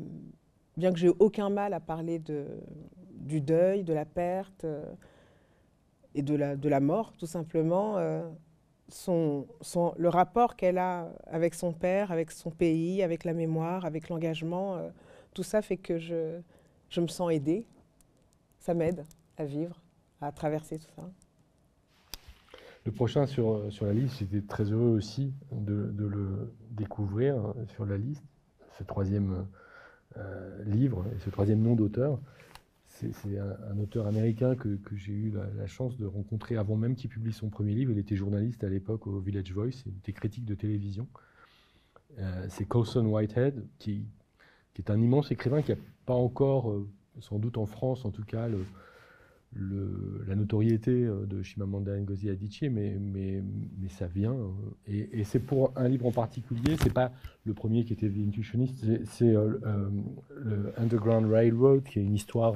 [0.78, 4.86] bien que j'ai aucun mal à parler du deuil, de la perte euh,
[6.16, 8.30] et de la, mort, tout simplement, le
[10.08, 14.78] rapport qu'elle a avec son père, avec son pays, avec la mémoire, avec l'engagement,
[15.34, 16.40] tout ça fait que je,
[16.94, 17.66] je me sens aidée.
[18.60, 19.04] Ça m'aide
[19.38, 19.82] à vivre,
[20.22, 21.10] à traverser tout ça.
[22.86, 28.24] Le prochain sur, la liste, j'étais très heureux aussi de, le découvrir sur la liste,
[28.78, 29.48] ce troisième
[30.18, 32.20] euh, livre et ce troisième nom d'auteur.
[32.88, 37.10] C'est un, auteur américain que, que j'ai eu la, chance de rencontrer avant même qu'il
[37.10, 37.92] publie son premier livre.
[37.92, 41.08] Il était journaliste à l'époque au Village Voice, il était critique de télévision.
[42.20, 44.06] Euh, c'est Colson Whitehead, qui,
[44.74, 46.88] qui, est un immense écrivain qui n'a pas encore, euh,
[47.20, 48.48] sans doute en France en tout cas,
[49.56, 53.44] la notoriété de Chimamanda Ngozi Adichie, mais, mais,
[53.80, 54.36] mais ça vient.
[54.88, 57.12] Et, c'est pour un livre en particulier, c'est pas
[57.46, 62.56] le premier qui était The Intuitionist, c'est le Underground Railroad, qui est une histoire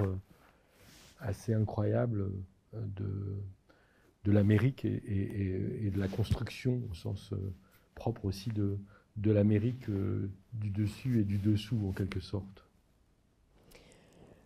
[1.19, 2.31] assez incroyable
[2.73, 3.05] de,
[4.27, 7.33] de l'Amérique et, de la construction au sens
[7.95, 8.77] propre aussi de,
[9.17, 9.89] de l'Amérique
[10.53, 12.63] du dessus et du dessous en quelque sorte.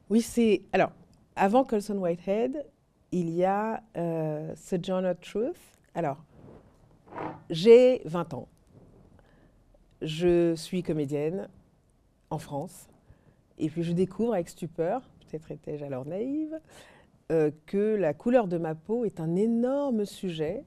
[0.10, 0.64] Oui, c'est.
[0.74, 0.92] Alors,
[1.36, 2.66] avant Colson Whitehead,
[3.12, 5.58] il y a euh, Sojourner Truth.
[5.96, 6.24] Alors,
[7.50, 8.48] j'ai 20 ans.
[10.02, 11.48] Je suis comédienne
[12.30, 12.88] en France.
[13.58, 16.60] Et puis je découvre avec stupeur, peut-être étais-je alors naïve,
[17.32, 20.66] euh, que la couleur de ma peau est un énorme sujet euh,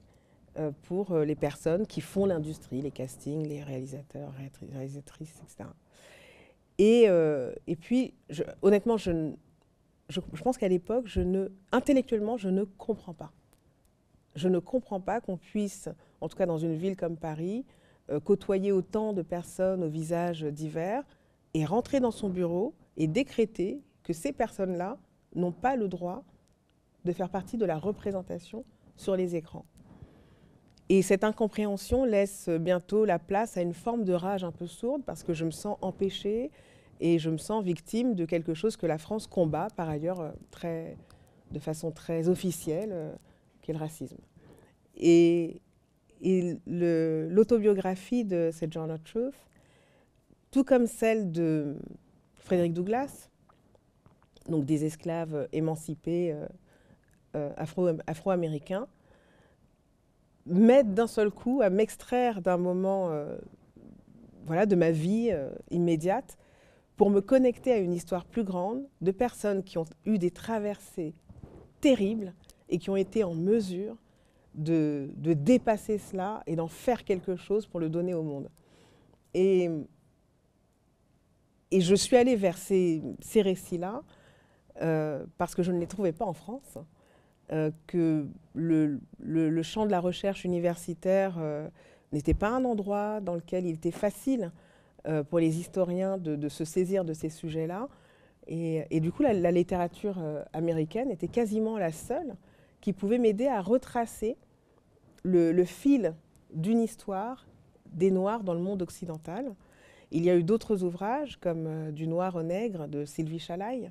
[0.83, 4.33] pour euh, les personnes qui font l'industrie, les castings, les réalisateurs,
[4.73, 5.69] réalisatrices, etc.
[6.79, 7.05] Et,
[7.69, 8.15] et puis,
[8.63, 9.33] honnêtement, je,
[10.09, 13.33] je, pense qu'à l'époque, je ne, intellectuellement, je ne comprends pas.
[14.35, 15.89] Je ne comprends pas qu'on puisse,
[16.21, 17.65] en tout cas dans une ville comme Paris,
[18.11, 21.05] euh, côtoyer autant de personnes aux visages divers
[21.55, 24.99] et rentrer dans son bureau et décréter que ces personnes-là
[25.35, 26.25] n'ont pas le droit
[27.05, 28.65] de faire partie de la représentation
[28.97, 29.65] sur les écrans.
[30.89, 35.03] Et cette incompréhension laisse bientôt la place à une forme de rage un peu sourde
[35.05, 36.51] parce que je me sens empêchée,
[37.01, 40.31] et je me sens victime de quelque chose que la France combat par ailleurs euh,
[40.51, 40.97] très,
[41.51, 43.13] de façon très officielle, euh,
[43.63, 44.19] qui est le racisme.
[44.97, 45.61] Et,
[46.67, 49.35] l'autobiographie de cette Journal Truth,
[50.51, 51.77] tout comme celle de
[52.37, 53.29] Frédéric Douglass,
[54.49, 56.35] donc des esclaves émancipés
[57.37, 57.53] euh,
[58.07, 58.87] afro-américains,
[60.47, 63.11] m'aident d'un seul coup à m'extraire d'un moment
[64.47, 65.35] voilà, de ma vie
[65.71, 66.37] immédiate
[66.97, 71.15] pour me connecter à une histoire plus grande de personnes qui ont eu des traversées
[71.81, 72.35] terribles
[72.69, 73.97] et qui ont été en mesure
[74.55, 78.49] de, dépasser cela et d'en faire quelque chose pour le donner au monde.
[79.35, 79.69] Et,
[81.71, 83.03] et je suis allée vers ces,
[83.35, 84.03] récits-là
[84.81, 86.79] euh, parce que je ne les trouvais pas en France,
[87.53, 91.69] euh, que le, le, champ de la recherche universitaire euh,
[92.13, 94.51] n'était pas un endroit dans lequel il était facile
[95.07, 97.89] euh, pour les historiens de, se saisir de ces sujets-là.
[98.47, 102.35] Et, du coup, la, littérature américaine était quasiment la seule
[102.81, 104.37] qui pouvait m'aider à retracer
[105.23, 106.15] le, fil
[106.53, 107.47] d'une histoire
[107.93, 109.55] des Noirs dans le monde occidental.
[110.11, 113.91] Il y a eu d'autres ouvrages, comme Du Noir au Nègre de Sylvie Chalaille,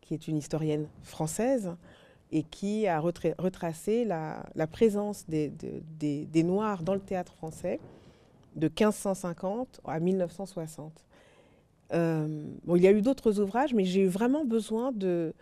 [0.00, 1.74] qui est une historienne française
[2.32, 7.78] et qui a retracé la, présence des, Noirs dans le théâtre français
[8.56, 11.04] de 1550 à 1960.
[11.92, 15.34] Euh, bon, il y a eu d'autres ouvrages, mais j'ai eu vraiment besoin de,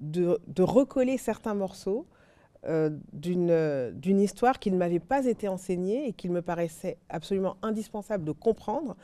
[0.00, 2.06] de, recoller certains morceaux
[2.66, 8.24] euh, d'une histoire qui ne m'avait pas été enseignée et qu'il me paraissait absolument indispensable
[8.24, 8.96] de comprendre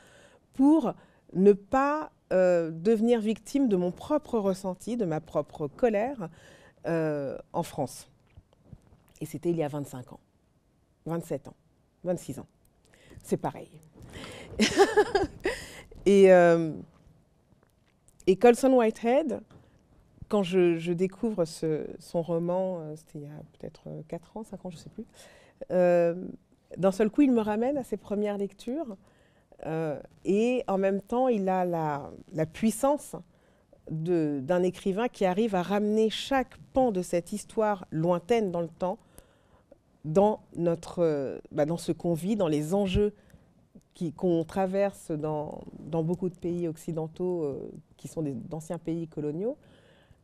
[0.53, 0.93] pour
[1.33, 6.29] ne pas euh, devenir victime de mon propre ressenti, de ma propre colère
[6.85, 8.09] en France.
[9.19, 10.19] Et c'était il y a 25 ans,
[11.05, 11.55] 27 ans,
[12.03, 12.47] 26 ans
[13.23, 13.69] c'est pareil.
[16.05, 16.71] et, euh,
[18.27, 19.41] et Colson Whitehead,
[20.29, 24.69] quand je, découvre son roman, euh, c'était il y a peut-être 4 ans, 5 ans,
[24.69, 25.05] je ne sais plus,
[25.71, 26.27] euh,
[26.77, 28.97] d'un seul coup, il me ramène à ses premières lectures.
[30.25, 33.15] et en même temps, il a la puissance
[33.89, 38.99] d'un écrivain qui arrive à ramener chaque pan de cette histoire lointaine dans le temps
[40.05, 43.13] dans, notre, euh, bah, dans ce qu'on vit, dans les enjeux
[44.15, 49.57] qu'on traverse dans, dans, beaucoup de pays occidentaux euh, qui sont d'anciens pays coloniaux.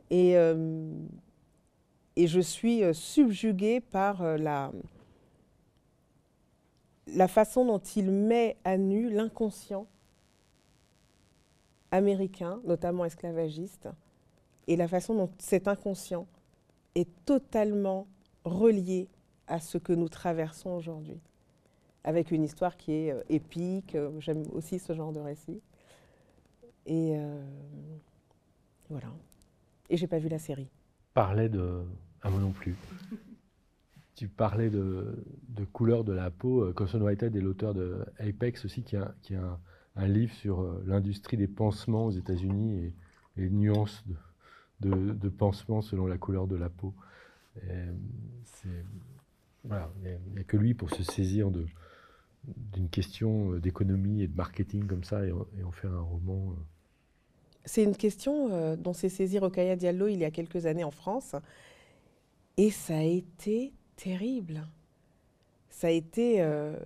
[0.10, 0.89] Et, euh,
[2.15, 4.72] et je suis subjuguée par la,
[7.06, 9.86] la façon dont il met à nu l'inconscient
[11.91, 13.89] américain, notamment esclavagiste,
[14.67, 16.28] et la façon dont cet inconscient
[16.95, 18.08] est totalement
[18.43, 19.08] relié
[19.47, 21.19] à ce que nous traversons aujourd'hui,
[22.04, 23.95] avec une histoire qui est euh, épique.
[23.95, 25.62] Euh, j'aime aussi ce genre de récit.
[26.86, 27.41] Et euh,
[28.89, 29.08] voilà.
[29.89, 30.69] Et j'ai pas vu la série.
[31.13, 31.84] Parlais de.
[32.21, 32.76] Ah, moi non plus.
[34.15, 36.73] tu parlais de, de, couleur de la peau.
[36.73, 39.60] Colson Whitehead est l'auteur de Apex aussi, qui a, qui a un,
[40.05, 42.93] livre sur l'industrie des pansements aux États-Unis et,
[43.38, 44.03] les nuances
[44.79, 46.93] de, pansements selon la couleur de la peau.
[48.43, 48.83] C'est
[49.69, 54.88] il n'y a, que lui pour se saisir d'une question euh, d'économie et de marketing
[54.88, 56.51] comme ça et, en faire un roman.
[56.51, 56.62] Euh.
[57.65, 60.91] C'est une question euh, dont s'est saisi Rokhaya Diallo il y a quelques années en
[60.91, 61.36] France
[62.55, 64.67] Et ça a été terrible.
[65.69, 66.41] Ça a été.
[66.41, 66.77] Euh,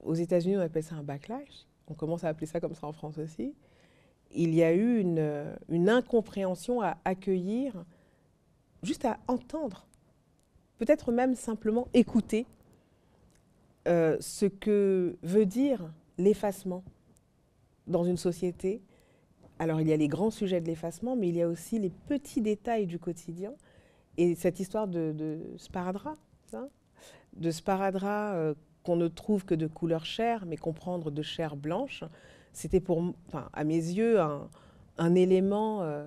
[0.00, 1.66] aux États-Unis, on appelle ça un backlash.
[1.88, 3.54] On commence à appeler ça comme ça en France aussi.
[4.32, 7.84] Il y a eu une, incompréhension à accueillir,
[8.82, 9.86] juste à entendre,
[10.78, 12.46] peut-être même simplement écouter
[13.86, 16.82] euh, ce que veut dire l'effacement
[17.86, 18.82] dans une société.
[19.58, 21.90] Alors il y a les grands sujets de l'effacement, mais il y a aussi les
[21.90, 23.52] petits détails du quotidien.
[24.16, 26.18] Et cette histoire de, sparadrap,
[27.36, 32.04] de sparadrap euh, qu'on ne trouve que de couleur chair, mais comprendre de chair blanche,
[32.52, 33.02] c'était pour,
[33.52, 36.06] à mes yeux, un, élément euh,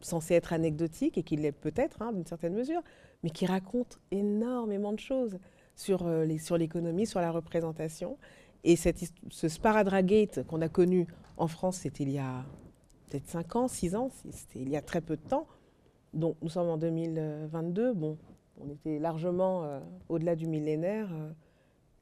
[0.00, 2.80] censé être anecdotique et qui l'est peut-être hein, d'une certaine mesure,
[3.22, 5.38] mais qui raconte énormément de choses
[5.76, 8.16] sur euh, l'économie, sur, la représentation.
[8.64, 12.44] Et ce Sparadragate qu'on a connu en France, c'était il y a
[13.10, 15.46] peut-être 5 ans, 6 ans, c'était il y a très peu de temps.
[16.14, 18.18] Donc nous sommes en 2022, bon,
[18.60, 21.10] on était largement euh, au-delà du millénaire.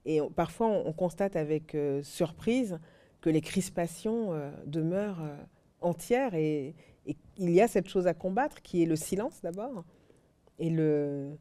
[0.06, 2.78] Et parfois, on, constate avec surprise
[3.20, 4.32] que les crispations
[4.66, 5.22] demeurent
[5.80, 6.34] entières.
[6.34, 6.74] Et,
[7.06, 9.84] et il y a cette chose à combattre qui est le silence d'abord
[10.58, 11.36] et le,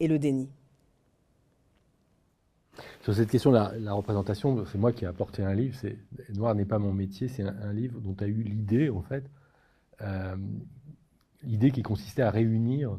[0.00, 0.50] et le déni.
[3.02, 5.76] Sur cette question de la, représentation, c'est moi qui ai apporté un livre.
[5.80, 5.96] C'est
[6.34, 7.28] Noir n'est pas mon métier.
[7.28, 9.30] C'est un, livre dont as eu l'idée, en fait.
[10.00, 10.36] Euh,
[11.42, 12.98] l'idée qui consistait à réunir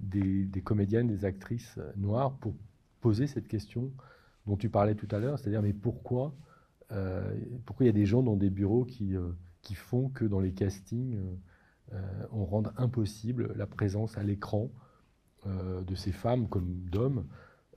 [0.00, 2.54] des, comédiennes, des actrices noires pour
[3.06, 3.92] poser cette question
[4.46, 6.34] dont tu parlais tout à l'heure, c'est-à-dire mais pourquoi,
[6.90, 7.22] euh,
[7.64, 9.30] pourquoi il y a des gens dans des bureaux qui, euh,
[9.62, 11.18] qui font que dans les castings,
[12.32, 14.70] on rende impossible la présence à l'écran
[15.46, 17.24] de ces femmes comme d'hommes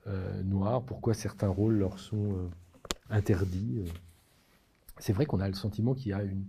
[0.06, 2.48] euh, noirs, pourquoi certains rôles leur sont euh,
[3.10, 3.80] interdits.
[3.80, 3.90] Euh?
[4.98, 6.46] C'est vrai qu'on a le sentiment qu'il y a une,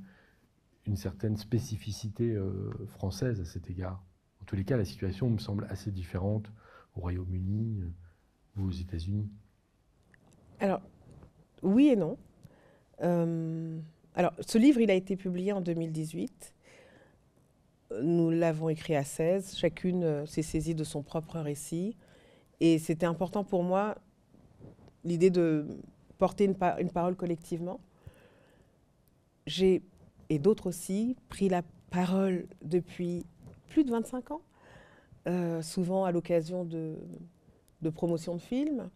[0.86, 2.38] une certaine spécificité
[2.88, 4.04] française à cet égard.
[4.42, 6.52] En tous les cas, la situation me semble assez différente
[6.96, 7.84] au Royaume-Uni
[8.60, 9.28] aux États-Unis?
[10.60, 10.82] Alors,
[11.64, 12.18] oui et non.
[14.16, 16.54] alors, ce livre, il a été publié en 2018.
[18.04, 19.58] Nous l'avons écrit à 16.
[19.58, 21.96] Chacune s'est saisie de son propre récit.
[22.62, 23.98] Et c'était important pour moi,
[25.04, 25.66] l'idée de
[26.20, 27.80] porter une, parole collectivement.
[29.48, 29.82] J'ai,
[30.30, 33.26] et d'autres aussi, pris la parole depuis
[33.68, 34.42] plus de 25 ans,
[35.28, 36.96] euh, souvent à l'occasion de,
[37.82, 38.90] de promotion de films,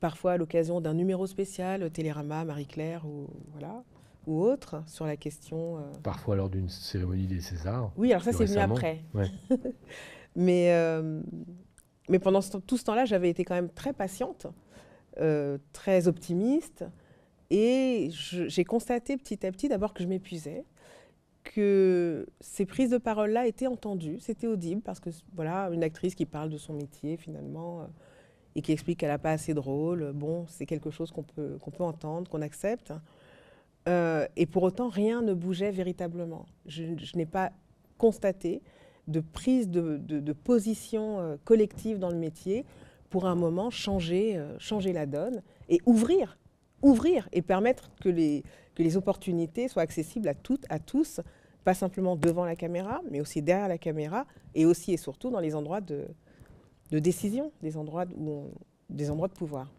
[0.00, 3.82] parfois à l'occasion d'un numéro spécial, Télérama, Marie-Claire ou, voilà,
[4.26, 5.78] ou autre, sur la question.
[5.78, 7.92] Euh, parfois lors d'une cérémonie des Césars.
[7.96, 9.02] Oui, alors ça c'est venu après.
[10.36, 11.20] Mais euh,
[12.10, 14.48] mais pendant tout ce temps-là, j'avais été quand même très patiente,
[15.20, 16.84] euh, très optimiste.
[17.50, 20.64] Et j'ai constaté petit à petit d'abord que je m'épuisais,
[21.44, 26.26] que ces prises de parole-là étaient entendues, c'était audible, parce que voilà, une actrice qui
[26.26, 27.84] parle de son métier finalement, euh,
[28.56, 31.58] et qui explique qu'elle n'a pas assez de rôle, bon, c'est quelque chose qu'on peut,
[31.58, 32.92] peut entendre, qu'on accepte.
[33.88, 36.46] Euh, et pour autant, rien ne bougeait véritablement.
[36.66, 36.84] Je,
[37.16, 37.52] n'ai pas
[37.96, 38.60] constaté
[39.06, 42.64] de prise de, position euh, collective dans le métier
[43.08, 46.38] pour un moment changer, changer la donne et ouvrir,
[46.82, 48.42] ouvrir et permettre que les,
[48.74, 51.20] que les opportunités soient accessibles à toutes, à tous,
[51.64, 55.40] pas simplement devant la caméra, mais aussi derrière la caméra et aussi et surtout dans
[55.40, 56.06] les endroits de,
[56.90, 58.50] décision, des endroits, où
[58.88, 59.70] des endroits de pouvoir.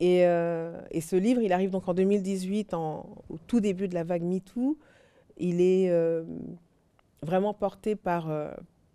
[0.00, 3.94] Et, euh, et, ce livre, il arrive donc en 2018, en, au tout début de
[3.94, 4.76] la vague MeToo.
[5.38, 5.90] Il est
[7.22, 8.50] vraiment porté par, euh,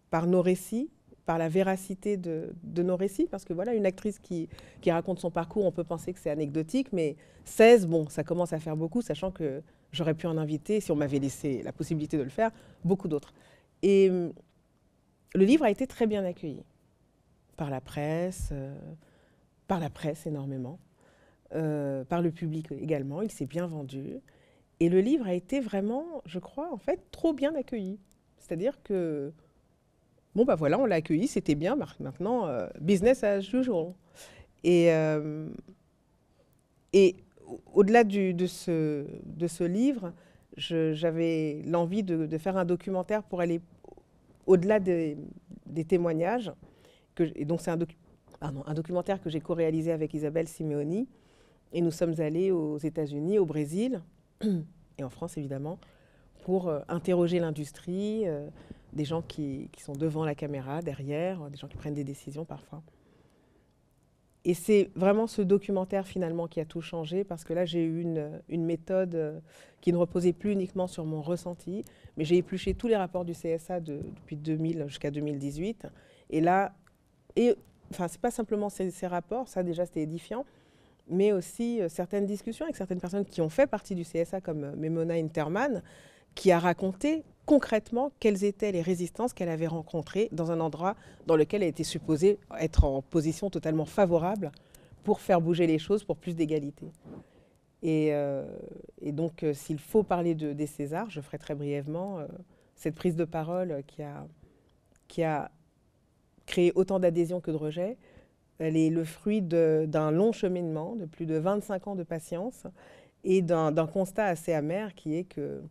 [0.09, 0.89] par nos récits,
[1.31, 4.49] par la véracité de, nos récits, parce que voilà, une actrice qui,
[4.85, 7.15] raconte son parcours, on peut penser que c'est anecdotique, mais
[7.45, 9.61] 16, bon, ça commence à faire beaucoup, sachant que
[9.93, 12.51] j'aurais pu en inviter, si on m'avait laissé la possibilité de le faire,
[12.83, 13.33] beaucoup d'autres.
[13.81, 14.33] Et hum,
[15.33, 16.65] le livre a été très bien accueilli
[17.55, 18.75] par la presse, euh,
[19.69, 20.79] par la presse énormément,
[21.55, 24.19] euh, par le public également, il s'est bien vendu.
[24.81, 27.99] Et le livre a été vraiment, je crois, en fait, trop bien accueilli.
[28.37, 29.31] C'est-à-dire que,
[30.35, 33.93] bon, bah voilà, on l'a accueilli, c'était bien, maintenant, euh, business as usual.
[34.63, 35.49] Et, euh,
[37.73, 40.13] au-delà de ce, livre,
[40.57, 43.61] j'avais l'envie de, faire un documentaire pour aller
[44.45, 45.17] au-delà des,
[45.87, 46.51] témoignages.
[47.35, 51.07] Et donc, c'est un, documentaire que j'ai co-réalisé avec Isabelle Simeoni.
[51.73, 54.01] Et nous sommes allés aux États-Unis, au Brésil
[54.97, 55.79] et en France, évidemment,
[56.41, 58.25] pour euh, interroger l'industrie,
[58.93, 62.45] des gens qui, qui, sont devant la caméra, derrière, des gens qui prennent des décisions
[62.45, 62.83] parfois.
[64.43, 68.01] Et c'est vraiment ce documentaire finalement qui a tout changé parce que là j'ai eu
[68.01, 69.39] une, une, méthode euh,
[69.81, 71.85] qui ne reposait plus uniquement sur mon ressenti,
[72.17, 75.85] mais j'ai épluché tous les rapports du CSA depuis 2000 jusqu'à 2018.
[76.31, 76.73] Et là,
[77.35, 77.55] et,
[77.91, 80.43] enfin c'est pas simplement ces, rapports, ça déjà c'était édifiant,
[81.07, 84.63] mais aussi euh, certaines discussions avec certaines personnes qui ont fait partie du CSA comme
[84.63, 85.83] euh, Memona Interman,
[86.33, 90.95] qui a raconté concrètement quelles étaient les résistances qu'elle avait rencontrées dans un endroit
[91.27, 94.53] dans lequel elle était supposée être en position totalement favorable
[95.03, 96.93] pour faire bouger les choses pour plus d'égalité.
[97.83, 98.45] Et, euh,
[99.01, 102.27] donc, euh, s'il faut parler de, des Césars, je ferai très brièvement euh,
[102.77, 104.25] cette prise de parole qui a,
[105.09, 105.51] qui a
[106.45, 107.97] créé autant d'adhésion que de rejet.
[108.59, 112.65] Elle est le fruit d'un long cheminement, de plus de 25 ans de patience
[113.25, 115.61] et d'un constat assez amer qui est que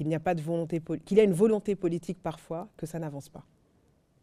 [0.00, 2.98] qu'il n'y a pas de volonté, qu'il y a une volonté politique parfois, que ça
[2.98, 3.44] n'avance pas.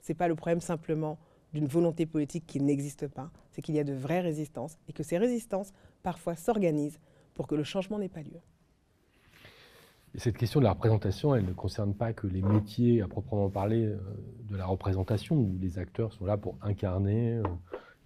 [0.01, 1.19] Ce n'est pas le problème simplement
[1.53, 5.03] d'une volonté politique qui n'existe pas, c'est qu'il y a de vraies résistances et que
[5.03, 6.99] ces résistances parfois s'organisent
[7.36, 8.39] pour que le changement n'ait pas lieu.
[10.15, 13.51] Et cette question de la représentation, elle ne concerne pas que les métiers à proprement
[13.51, 13.99] parler euh,
[14.49, 17.43] de la représentation, où les acteurs sont là pour incarner euh,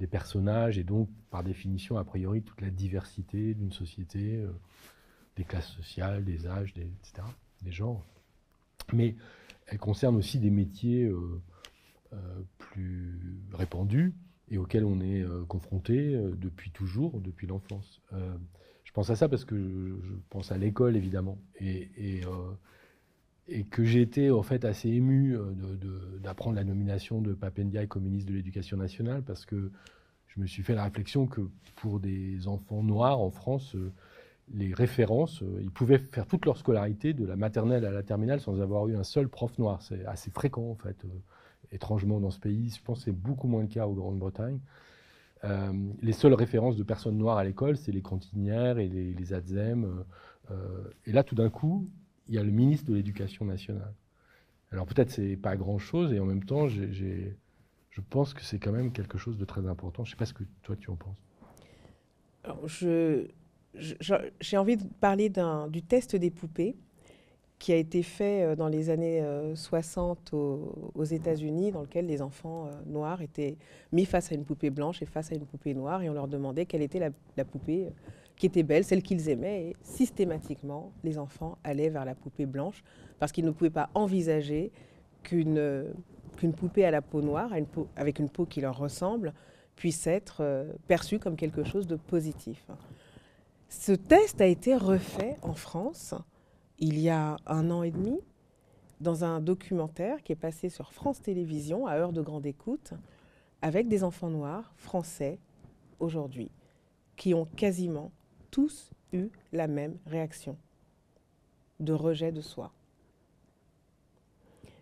[0.02, 4.52] des personnages et donc, par définition, a priori, toute la diversité d'une société, euh,
[5.38, 7.24] des classes sociales, des âges, etc
[7.62, 8.06] des genres,
[8.94, 9.16] mais
[9.68, 11.42] elle concerne aussi des métiers euh,
[12.14, 12.18] euh,
[12.58, 13.20] plus
[13.54, 14.14] répandus
[14.50, 18.02] et auxquels on est euh, confronté depuis toujours, depuis l'enfance.
[18.84, 21.90] je pense à ça parce que je, pense à l'école, évidemment, et,
[23.48, 25.38] et, que j'ai été en fait assez ému
[26.22, 29.72] d'apprendre la nomination de Papendiaï comme ministre de l'Éducation nationale, parce que
[30.28, 31.42] je me suis fait la réflexion que
[31.78, 33.76] pour des enfants noirs en France,
[34.54, 38.40] les références, euh, ils pouvaient faire toute leur scolarité, de la maternelle à la terminale,
[38.40, 39.82] sans avoir eu un seul prof noir.
[39.82, 41.10] C'est assez fréquent, en fait, euh,
[41.72, 42.70] étrangement, dans ce pays.
[42.70, 44.60] Je pense que c'est beaucoup moins le cas en Grande-Bretagne.
[45.44, 45.72] Euh,
[46.02, 49.34] les seules références de personnes noires à l'école, c'est les cantinières et les, les
[51.06, 51.90] et là, tout d'un coup,
[52.28, 53.94] il y a le ministre de l'Éducation nationale.
[54.70, 58.92] Alors peut-être c'est pas grand-chose, et en même temps, je pense que c'est quand même
[58.92, 60.04] quelque chose de très important.
[60.04, 61.16] Je ne sais pas ce que toi tu en penses.
[62.44, 63.28] Alors, je,
[63.76, 65.32] j'ai envie de parler
[65.70, 66.76] du test des poupées
[67.62, 70.58] qui a été fait euh, dans les années 60 euh,
[70.96, 73.56] aux, États-Unis, dans lequel les enfants euh, noirs étaient
[73.92, 76.28] mis face à une poupée blanche et face à une poupée noire, et on leur
[76.28, 77.90] demandait quelle était la, poupée
[78.36, 82.84] qui était belle, celle qu'ils aimaient, et systématiquement, les enfants allaient vers la poupée blanche,
[83.20, 84.72] parce qu'ils ne pouvaient pas envisager
[85.22, 85.86] qu'une
[86.38, 87.52] qu'une poupée à la peau noire,
[87.96, 89.34] avec une peau qui leur ressemble,
[89.76, 92.66] puisse être perçue comme quelque chose de positif.
[93.72, 96.14] Ce test a été refait en France
[96.78, 98.20] il y a un an et demi
[99.00, 102.94] dans un documentaire qui est passé sur France Télévisions à heure de grande écoute
[103.62, 105.40] avec des enfants noirs français
[106.00, 106.52] aujourd'hui
[107.16, 108.12] qui ont quasiment
[108.52, 110.58] tous eu la même réaction
[111.80, 112.74] de rejet de soi.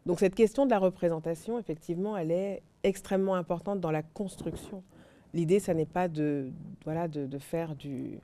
[0.07, 4.83] Donc cette question de la représentation, effectivement, elle est extrêmement importante dans la construction.
[5.35, 6.51] L'idée, ça n'est pas de,
[6.85, 8.19] voilà, de, de faire du,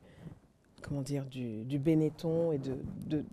[0.87, 2.77] comment dire, du, du et de,
[3.07, 3.23] de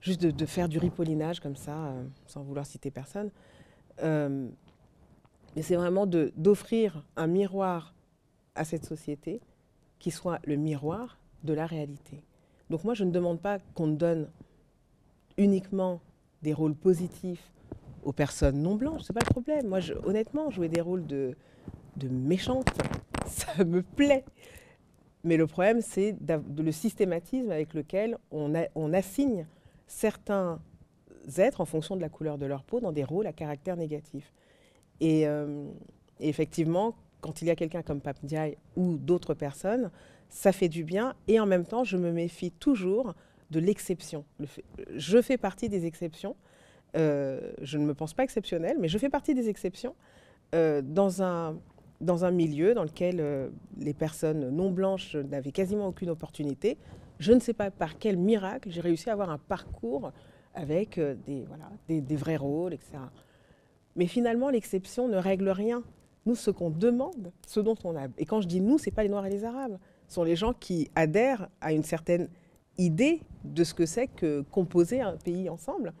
[0.00, 3.30] juste de, de, faire du ripollinage comme ça, euh, sans vouloir citer personne.
[4.02, 4.48] Euh,
[5.54, 7.94] mais c'est vraiment d'offrir un miroir
[8.54, 9.40] à cette société
[9.98, 12.22] qui soit le miroir de la réalité.
[12.70, 14.28] Donc moi, je ne demande pas qu'on donne
[15.36, 16.00] uniquement
[16.42, 17.52] des rôles positifs
[18.02, 19.68] aux personnes non blanches, c'est pas le problème.
[19.68, 21.36] Moi, honnêtement, jouer des rôles de,
[21.96, 22.68] de méchante,
[23.26, 24.24] ça me plaît.
[25.24, 26.16] Mais le problème, c'est
[26.56, 29.46] le systématisme avec lequel on, assigne
[29.86, 30.60] certains
[31.36, 34.32] êtres en fonction de la couleur de leur peau dans des rôles à caractère négatif.
[35.00, 35.66] Et, euh,
[36.20, 39.90] effectivement, quand il y a quelqu'un comme Pape Ndiaye ou d'autres personnes,
[40.30, 41.14] ça fait du bien.
[41.28, 43.14] Et en même temps, je me méfie toujours
[43.50, 44.24] de l'exception.
[44.94, 46.36] Je fais partie des exceptions.
[46.96, 49.94] Euh, je ne me pense pas exceptionnelle, mais je fais partie des exceptions
[50.54, 51.56] euh, dans un
[52.00, 53.48] dans un milieu dans lequel euh,
[53.78, 56.78] les personnes non blanches n'avaient quasiment aucune opportunité.
[57.18, 60.12] Je ne sais pas par quel miracle j'ai réussi à avoir un parcours
[60.54, 62.98] avec euh, des, voilà, des, vrais rôles, etc.
[63.96, 65.82] Mais finalement, l'exception ne règle rien.
[66.26, 68.08] Nous, ce qu'on demande, ce dont on a...
[68.18, 69.78] Et quand je dis nous, ce n'est pas les Noirs et les Arabes.
[70.08, 72.28] Ce sont les gens qui adhèrent à une certaine
[72.78, 75.92] idée de ce que c'est que composer un pays ensemble.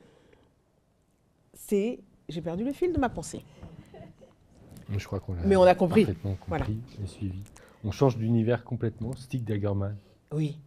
[1.54, 2.00] C'est...
[2.28, 3.44] J'ai perdu le fil de ma pensée.
[4.96, 6.04] Je crois qu'on Mais on a compris.
[6.04, 6.66] Parfaitement compris voilà.
[7.04, 7.42] et suivi.
[7.84, 9.14] On change d'univers complètement.
[9.16, 9.96] Stick Daggerman.
[10.32, 10.58] Oui.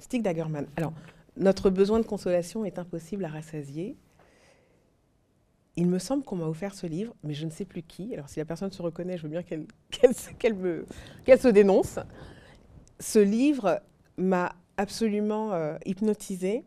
[0.00, 0.66] Stick Daggerman.
[0.76, 0.92] Alors,
[1.36, 3.96] notre besoin de consolation est impossible à rassasier.
[5.76, 8.14] il me semble qu'on m'a offert ce livre, mais je ne sais plus qui.
[8.14, 9.66] Alors si la personne se reconnaît, je veux bien qu'elle
[11.24, 11.98] qu'elle se dénonce.
[13.00, 13.80] Ce livre
[14.16, 16.64] m'a absolument euh, hypnotisée.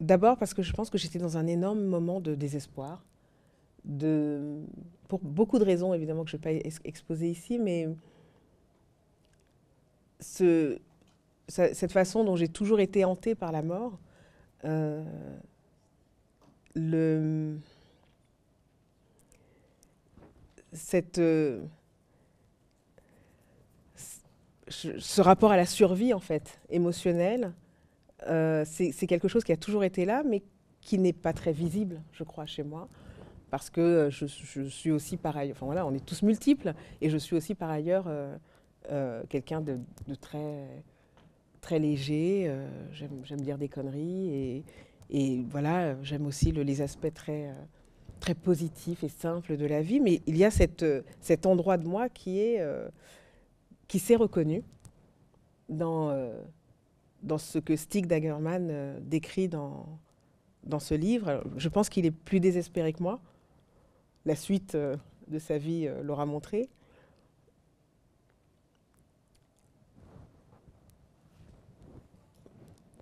[0.00, 3.04] D'abord parce que je pense que j'étais dans un énorme moment de désespoir,
[5.08, 7.88] pour beaucoup de raisons évidemment que je ne vais pas exposer ici, mais
[10.20, 10.78] ce,
[11.48, 13.98] cette façon dont j'ai toujours été hantée par la mort,
[14.64, 15.04] euh,
[16.76, 17.56] euh,
[24.68, 27.52] ce rapport à la survie, en fait, émotionnelle,
[28.28, 30.42] euh, c'est quelque chose qui a toujours été là, mais
[30.80, 32.88] qui n'est pas très visible, je crois, chez moi.
[33.50, 37.16] Parce que je, suis aussi par ailleurs, enfin voilà, on est tous multiples, et je
[37.16, 39.78] suis aussi par ailleurs euh, quelqu'un de,
[40.20, 40.66] très,
[41.60, 42.52] très léger.
[42.92, 44.64] J'aime dire des conneries,
[45.10, 47.54] et, voilà, j'aime aussi le, les aspects très,
[48.18, 52.08] très positifs et simples de la vie, mais il y a cet endroit de moi
[52.08, 52.60] qui est
[53.88, 54.62] qui s'est reconnu
[55.68, 56.40] dans, euh,
[57.22, 59.86] dans ce que Stig Dagerman euh, décrit dans,
[60.64, 61.44] dans ce livre.
[61.56, 63.20] je pense qu'il est plus désespéré que moi.
[64.26, 64.96] La suite euh,
[65.28, 66.68] de sa vie l'aura montré.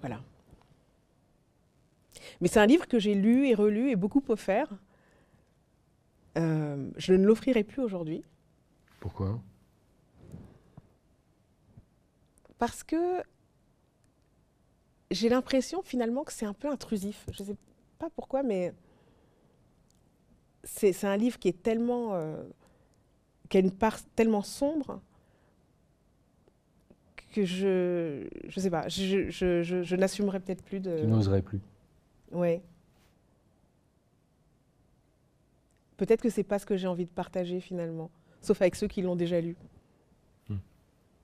[0.01, 0.20] Voilà.
[2.41, 4.68] Mais c'est un livre que j'ai lu et relu et beaucoup offert.
[6.37, 8.22] je ne l'offrirai plus aujourd'hui.
[9.01, 9.41] Pourquoi?
[12.59, 13.22] Parce que
[15.11, 17.27] j'ai l'impression finalement que c'est un peu intrusif.
[17.33, 17.57] Je ne sais
[17.99, 18.75] pas pourquoi, mais
[20.65, 22.15] c'est un livre qui est tellement.
[22.15, 22.43] Euh,
[23.49, 25.01] qui a une part tellement sombre
[27.33, 28.27] que je.
[28.49, 30.99] Je sais pas, je, je, je, n'assumerai peut-être plus de.
[30.99, 31.61] Tu n'oserais plus.
[32.33, 32.61] Oui.
[35.97, 38.11] Peut-être que c'est pas ce que j'ai envie de partager finalement,
[38.41, 39.57] sauf avec ceux qui l'ont déjà lu.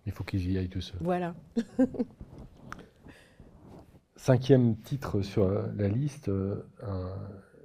[0.07, 0.99] Il faut qu'ils y aillent tout seuls.
[1.01, 1.35] Voilà.
[4.17, 6.29] Cinquième titre sur la liste.
[6.29, 6.63] Euh,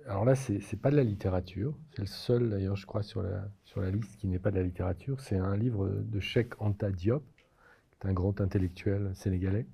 [0.08, 1.76] alors là, ce n'est pas de la littérature.
[1.96, 4.58] C'est le seul, d'ailleurs, je crois, sur la, sur la liste qui n'est pas de
[4.58, 5.20] la littérature.
[5.20, 9.66] C'est un livre de Cheikh Anta Diop, qui est un grand intellectuel sénégalais.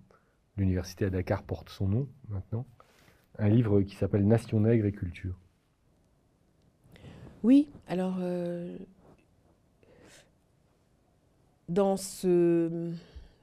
[0.56, 2.66] L'université à Dakar porte son nom maintenant.
[3.40, 5.36] Un livre qui s'appelle Nation nègre et culture.
[7.44, 8.78] Oui, alors euh,
[11.68, 12.94] dans ce,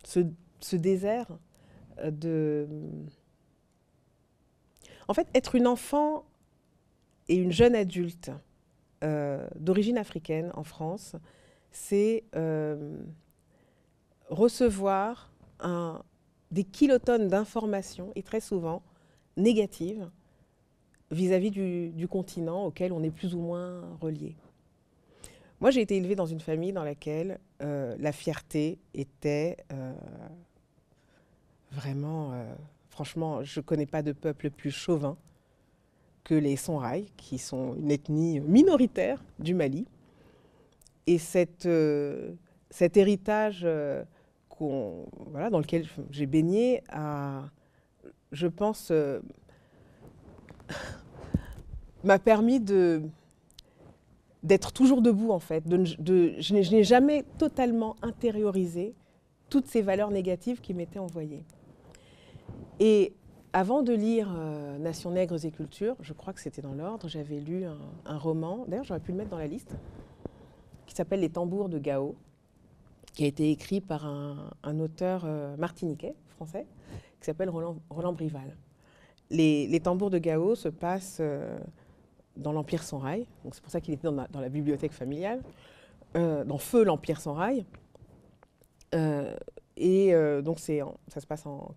[0.05, 1.27] ce, désert
[1.99, 2.67] euh, de...
[5.09, 6.25] En fait, être une enfant
[7.29, 8.31] et une jeune adulte
[9.05, 11.15] euh, d'origine africaine en France,
[11.71, 12.97] c'est euh,
[14.29, 15.31] recevoir
[16.51, 18.83] des kilotonnes d'informations, et très souvent
[19.37, 20.09] négatives,
[21.11, 24.37] vis-à-vis du, continent auquel on est plus ou moins relié.
[25.61, 29.57] Moi, j'ai été élevée dans une famille dans laquelle euh, la fierté était
[31.73, 32.33] vraiment,
[32.89, 35.17] franchement, je ne connais pas de peuple plus chauvin
[36.29, 39.87] que les Sonrai, qui sont une ethnie minoritaire du Mali.
[41.07, 41.69] Et cette,
[42.71, 43.67] cet héritage
[45.31, 47.45] voilà, dans lequel j'ai baigné a,
[48.33, 48.93] je pense,
[52.05, 53.03] m'a permis de
[54.45, 55.67] d'être toujours debout en fait.
[55.67, 55.85] De,
[56.39, 58.95] je n'ai jamais totalement intériorisé
[59.51, 61.45] toutes ces valeurs négatives qui m'étaient envoyées.
[62.79, 63.15] Et
[63.53, 67.41] avant de lire euh, Nations nègres et culture, je crois que c'était dans l'ordre, j'avais
[67.41, 69.75] lu un, roman, d'ailleurs j'aurais pu le mettre dans la liste,
[70.87, 72.15] qui s'appelle Les tambours de Gao,
[73.15, 76.67] qui a été écrit par un, auteur euh, martiniquais, français,
[77.21, 78.57] qui s'appelle Roland, Brival.
[79.31, 81.59] Les, tambours de Gao se passent euh,
[82.37, 83.27] dans l'Empire sans rail.
[83.51, 85.43] C'est pour ça qu'il était dans, la bibliothèque familiale,
[86.15, 87.67] dans Feu l'Empire sans rail.
[89.77, 91.75] Et donc ça se passe en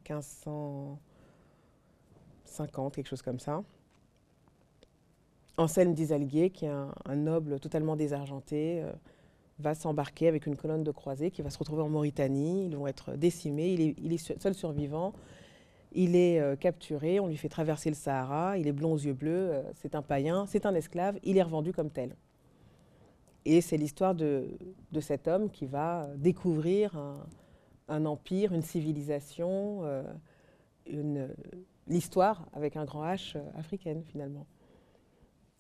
[2.52, 3.64] 1550, quelque chose comme ça.
[5.58, 8.84] Anselme d'Isalguier, qui est un, noble totalement désargenté,
[9.60, 12.66] va s'embarquer avec une colonne de croisés qui va se retrouver en Mauritanie.
[12.66, 13.95] Ils vont être décimés.
[13.97, 15.14] Il est, seul survivant.
[15.93, 19.14] Il est euh, capturé, on lui fait traverser le Sahara, il est blond aux yeux
[19.14, 22.16] bleus, euh, c'est un païen, c'est un esclave, il est revendu comme tel.
[23.43, 24.47] Et c'est l'histoire de,
[25.02, 26.95] cet homme qui va découvrir
[27.89, 30.04] un, empire, une civilisation, euh,
[31.88, 34.46] l'histoire avec un grand H africaine finalement.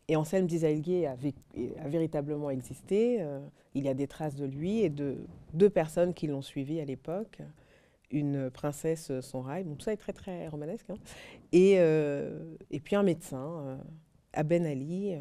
[0.07, 3.25] Et Anselme d'Isaïlguier a, a, véritablement existé.
[3.73, 5.17] il y a des traces de lui et de
[5.53, 7.41] deux personnes qui l'ont suivi à l'époque
[8.09, 9.63] une princesse son rail.
[9.63, 10.89] tout ça est très très romanesque.
[10.89, 10.97] Hein.
[11.53, 11.75] Et,
[12.71, 13.79] et, puis un médecin,
[14.33, 15.15] Aben Ali,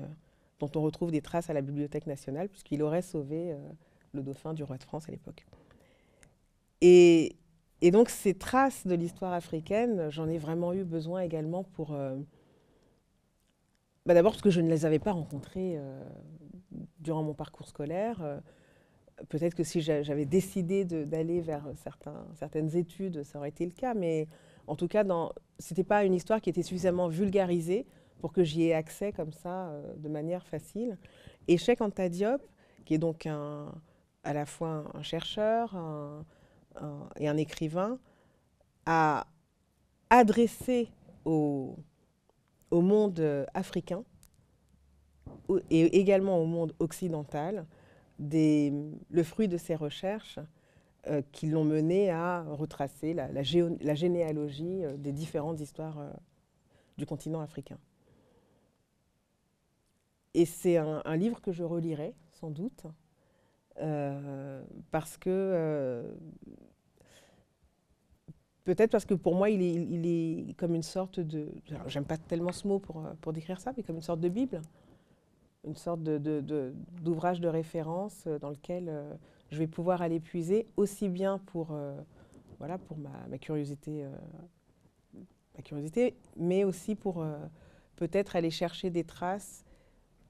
[0.58, 3.54] dont on retrouve des traces à la Bibliothèque nationale, puisqu'il aurait sauvé
[4.12, 5.46] le dauphin du roi de France à l'époque.
[6.80, 7.36] Et,
[7.80, 11.96] et, donc ces traces de l'histoire africaine, j'en ai vraiment eu besoin également pour...
[14.06, 15.78] Bah, d'abord parce que je ne les avais pas rencontrées
[16.98, 18.40] durant mon parcours scolaire
[19.28, 21.64] peut-être que si j'avais décidé d'aller vers
[22.34, 24.28] certaines études, ça aurait été le cas, mais
[24.66, 25.04] en tout cas,
[25.58, 27.86] ce n'était pas une histoire qui était suffisamment vulgarisée
[28.20, 30.98] pour que j'y ai accès comme ça, euh, de manière facile.
[31.48, 32.42] Et Cheikh Anta Diop,
[32.84, 33.72] qui est donc un,
[34.24, 35.74] à la fois un chercheur
[37.16, 37.98] et un écrivain,
[38.86, 39.26] a
[40.08, 40.88] adressé
[41.24, 41.76] au,
[42.70, 44.04] monde africain
[45.70, 47.66] et également au monde occidental
[48.18, 50.38] le fruit de ces recherches
[51.06, 56.10] euh, qui l'ont mené à retracer la, généalogie euh, des différentes histoires euh,
[56.98, 57.78] du continent africain.
[60.34, 62.84] Et c'est un, livre que je relirai, sans doute,
[64.90, 66.04] parce que
[68.64, 71.48] peut-être parce que pour moi, il est, comme une sorte de.
[71.86, 74.60] J'aime pas tellement ce mot pour, pour décrire ça, mais comme une sorte de Bible
[75.64, 79.14] une sorte d'ouvrage de, de, référence euh, dans lequel euh,
[79.50, 82.00] je vais pouvoir aller puiser aussi bien pour, euh,
[82.58, 84.06] voilà, pour ma, curiosité,
[85.56, 87.24] ma curiosité, mais aussi pour
[87.96, 89.64] peut-être aller chercher des traces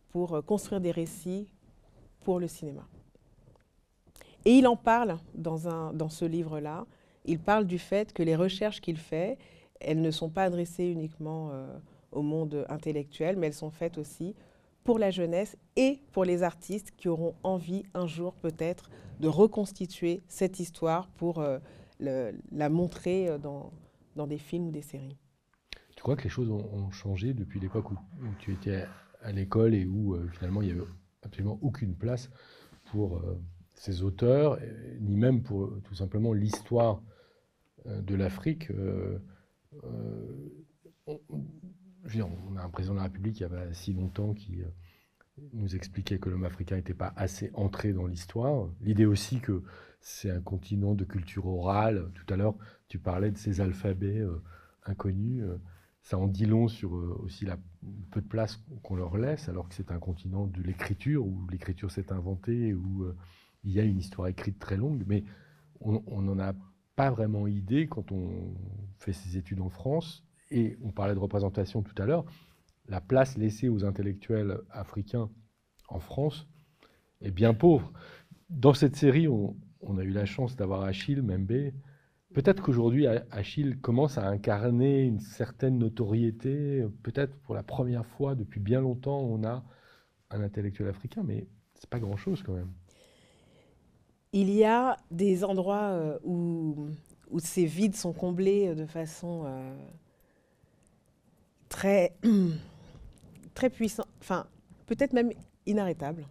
[0.09, 1.53] pour construire des récits
[2.21, 2.89] pour le cinéma.
[4.45, 6.87] Et il en parle dans, ce livre-là.
[7.25, 9.39] Il parle du fait que les recherches qu'il fait,
[9.81, 11.53] elles ne sont pas adressées uniquement
[12.13, 14.35] au monde intellectuel, mais elles sont faites aussi
[14.85, 20.23] pour la jeunesse et pour les artistes qui auront envie un jour peut-être de reconstituer
[20.29, 21.59] cette histoire pour euh,
[22.01, 23.73] la montrer euh, dans,
[24.27, 25.17] des films ou des séries.
[25.97, 27.97] Tu crois que les choses ont, changé depuis l'époque où,
[28.39, 28.85] tu étais
[29.23, 30.89] à l'école et où euh, finalement il n'y avait
[31.23, 32.31] absolument aucune place
[32.87, 33.23] pour
[33.81, 34.59] ces auteurs,
[35.01, 37.03] ni même pour tout simplement l'histoire
[37.87, 38.71] de l'Afrique
[42.19, 44.67] on a un président de la République il y a si longtemps qui euh,
[45.53, 48.69] nous expliquait que l'homme africain n'était pas assez entré dans l'histoire.
[48.81, 49.63] L'idée aussi que
[50.01, 52.11] c'est un continent de culture orale.
[52.15, 52.55] Tout à l'heure,
[52.89, 54.43] tu parlais de ces alphabets euh,
[54.85, 55.43] inconnus.
[55.43, 55.59] Euh,
[56.03, 57.59] ça en dit long sur aussi la
[58.11, 61.91] peu de place qu'on leur laisse, alors que c'est un continent de l'écriture, où l'écriture
[61.91, 63.05] s'est inventée, où
[63.65, 65.05] il y a une histoire écrite très longue.
[65.07, 65.25] Mais
[65.81, 66.53] on n'en a
[66.97, 68.55] pas vraiment idée quand on
[68.99, 72.25] fait ses études en France et on parlait de représentation tout à l'heure,
[72.89, 75.31] la place laissée aux intellectuels africains
[75.89, 76.49] en France
[77.21, 77.93] est bien pauvre.
[78.49, 79.57] Dans cette série, on,
[79.97, 81.73] a eu la chance d'avoir Achille Membe.
[82.35, 86.85] Peut-être qu'aujourd'hui, Achille commence à incarner une certaine notoriété.
[87.03, 89.65] Peut-être pour la première fois depuis bien longtemps, on a
[90.31, 92.73] un intellectuel africain, mais c'est pas grand-chose quand même.
[94.33, 96.89] Il y a des endroits euh, où,
[97.31, 99.77] où ces vides sont comblés de façon euh,
[101.69, 102.15] très,
[103.55, 104.47] très puissant, enfin
[104.87, 105.33] peut-être même
[105.67, 106.27] inarrêtable.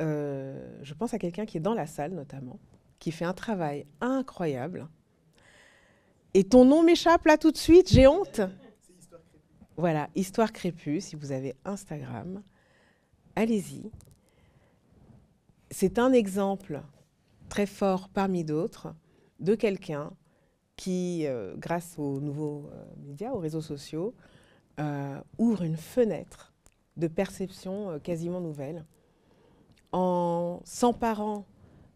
[0.00, 2.58] Euh, je pense à quelqu'un qui est dans la salle notamment,
[2.98, 4.88] qui fait un travail incroyable.
[6.32, 8.40] Et ton nom m'échappe là tout de suite, j'ai honte.
[8.98, 9.20] Histoire
[9.76, 12.42] voilà, Histoire Crépue, si vous avez Instagram,
[13.36, 13.90] allez-y.
[15.76, 16.82] C'est un exemple
[17.48, 18.94] très fort parmi d'autres
[19.40, 20.12] de quelqu'un
[20.76, 24.14] qui, euh, grâce aux nouveaux euh, médias, aux réseaux sociaux,
[24.78, 26.54] euh, ouvre une fenêtre
[26.96, 28.84] de perception quasiment nouvelle
[29.90, 31.44] en s'emparant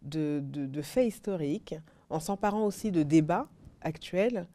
[0.02, 0.42] de,
[0.82, 1.76] faits historiques,
[2.10, 3.46] en s'emparant aussi de débats
[3.80, 4.48] actuels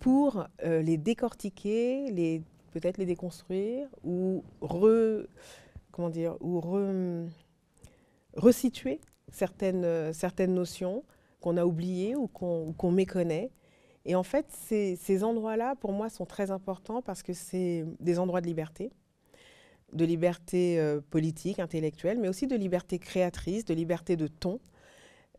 [0.00, 2.42] pour les décortiquer,
[2.72, 5.26] peut-être les déconstruire ou, re,
[5.92, 6.60] comment dire, ou
[8.36, 9.00] resituer
[9.30, 11.04] certaines, certaines notions
[11.40, 13.50] qu'on a oublié ou qu'on méconnaît.
[14.04, 18.18] Et en fait, ces, ces endroits-là, pour moi, sont très importants parce que c'est des
[18.18, 18.90] endroits de liberté,
[19.92, 24.60] de liberté euh, politique, intellectuelle, mais aussi de liberté créatrice, de liberté de ton.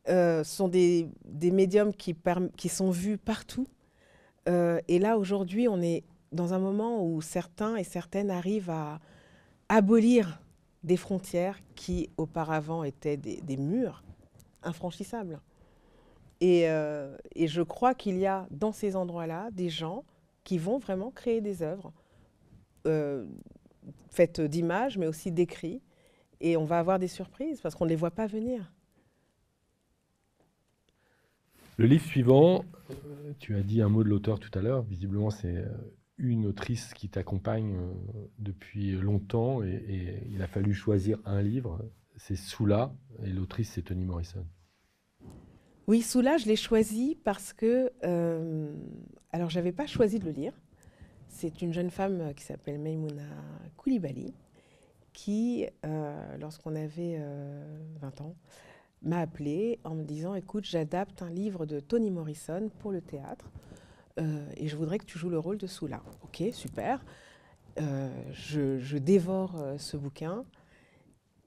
[0.09, 2.15] Euh, sont des, des médiums qui,
[2.57, 3.67] qui, sont vus partout.
[4.49, 8.99] Euh, et là, aujourd'hui, on est dans un moment où certains et certaines arrivent à
[9.69, 10.41] abolir
[10.83, 14.03] des frontières qui auparavant étaient des, murs
[14.63, 15.39] infranchissables.
[16.43, 20.03] Euh, et, je crois qu'il y a dans ces endroits-là des gens
[20.43, 21.93] qui vont vraiment créer des œuvres
[22.87, 23.27] euh,
[24.09, 25.81] faites d'images, mais aussi d'écrits.
[26.39, 28.71] Et on va avoir des surprises parce qu'on ne les voit pas venir.
[31.77, 32.65] Le livre suivant,
[33.39, 34.81] tu as dit un mot de l'auteur tout à l'heure.
[34.81, 35.67] Visiblement, c'est euh,
[36.21, 37.93] une autrice qui t'accompagne euh,
[38.39, 41.79] depuis longtemps et, il a fallu choisir un livre.
[42.15, 42.93] C'est Soula
[43.23, 44.45] et l'autrice, c'est Toni Morrison.
[45.87, 47.91] Oui, Soula, je l'ai choisi parce que.
[48.03, 48.73] Euh,
[49.31, 50.53] alors, je n'avais pas choisi de le lire.
[51.27, 53.23] C'est une jeune femme qui s'appelle Maimouna
[53.77, 54.33] Koulibaly
[55.13, 55.65] qui,
[56.39, 57.19] lorsqu'on avait
[57.99, 58.35] 20 ans,
[59.01, 63.49] m'a appelé en me disant Écoute, j'adapte un livre de Toni Morrison pour le théâtre
[64.21, 66.01] euh, et je voudrais que tu joues le rôle de Soula.
[66.23, 67.03] Ok, super.
[67.79, 70.45] Euh, je, dévore euh, ce bouquin.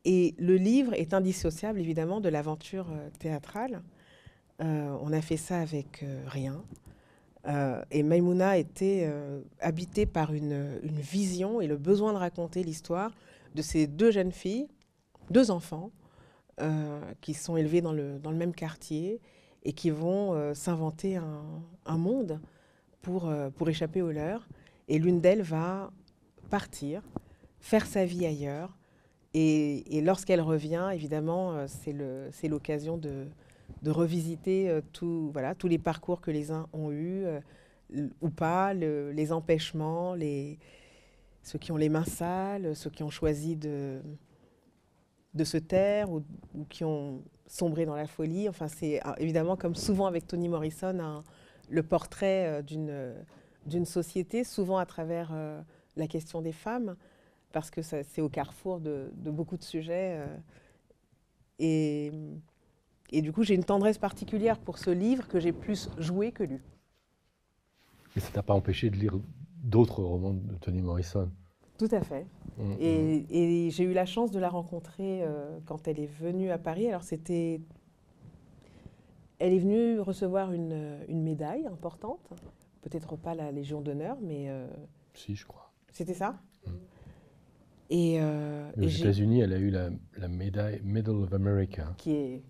[0.04, 3.82] Et le livre est indissociable évidemment de l'aventure théâtrale.
[4.60, 6.62] on a fait ça avec rien.
[7.90, 9.10] et Maimouna était
[9.60, 13.12] habitée par une, vision et le besoin de raconter l'histoire
[13.54, 14.68] de ces deux jeunes filles,
[15.30, 15.90] deux enfants,
[17.22, 19.22] qui sont élevés dans le, même quartier
[19.62, 22.40] et qui vont s'inventer un, monde
[23.04, 24.48] pour, euh, pour échapper au leur.
[24.88, 25.90] Et l'une d'elles va
[26.50, 27.02] partir,
[27.60, 28.76] faire sa vie ailleurs.
[29.36, 33.26] Et, lorsqu'elle revient, évidemment, c'est l'occasion de,
[33.82, 37.24] de, revisiter tout, voilà, tous les parcours que les uns ont eus
[38.20, 40.56] ou pas, les empêchements, les,
[41.44, 44.00] ceux qui ont les mains sales, ceux qui ont choisi de,
[45.34, 46.22] de se taire ou,
[46.68, 48.48] qui ont sombré dans la folie.
[48.48, 51.22] Enfin, c'est ah, évidemment, comme souvent avec Toni Morrison,
[51.70, 53.14] le portrait euh, d'une, euh,
[53.66, 55.60] d'une société, souvent à travers euh,
[55.96, 56.96] la question des femmes,
[57.52, 60.20] parce que c'est au carrefour de, beaucoup de sujets.
[61.60, 62.10] et,
[63.10, 66.42] et du coup, j'ai une tendresse particulière pour ce livre que j'ai plus joué que
[66.42, 66.64] lu.
[68.16, 69.20] Et ça t'a pas empêché de lire
[69.62, 71.30] d'autres romans de Toni Morrison?
[71.78, 72.26] Tout à fait.
[72.58, 72.76] Mm, mm.
[72.80, 76.88] Et, j'ai eu la chance de la rencontrer euh, quand elle est venue à Paris.
[76.88, 77.60] Alors c'était...
[79.38, 82.32] Elle est venue recevoir une, une médaille importante,
[82.82, 84.48] peut-être pas la Légion d'honneur, mais...
[84.48, 84.68] Euh,
[85.14, 85.72] si, je crois.
[85.90, 86.70] C'était ça mm.
[87.90, 91.94] Et, euh, aux États-Unis, elle a eu la, la, médaille Medal of America.
[91.98, 92.42] Qui est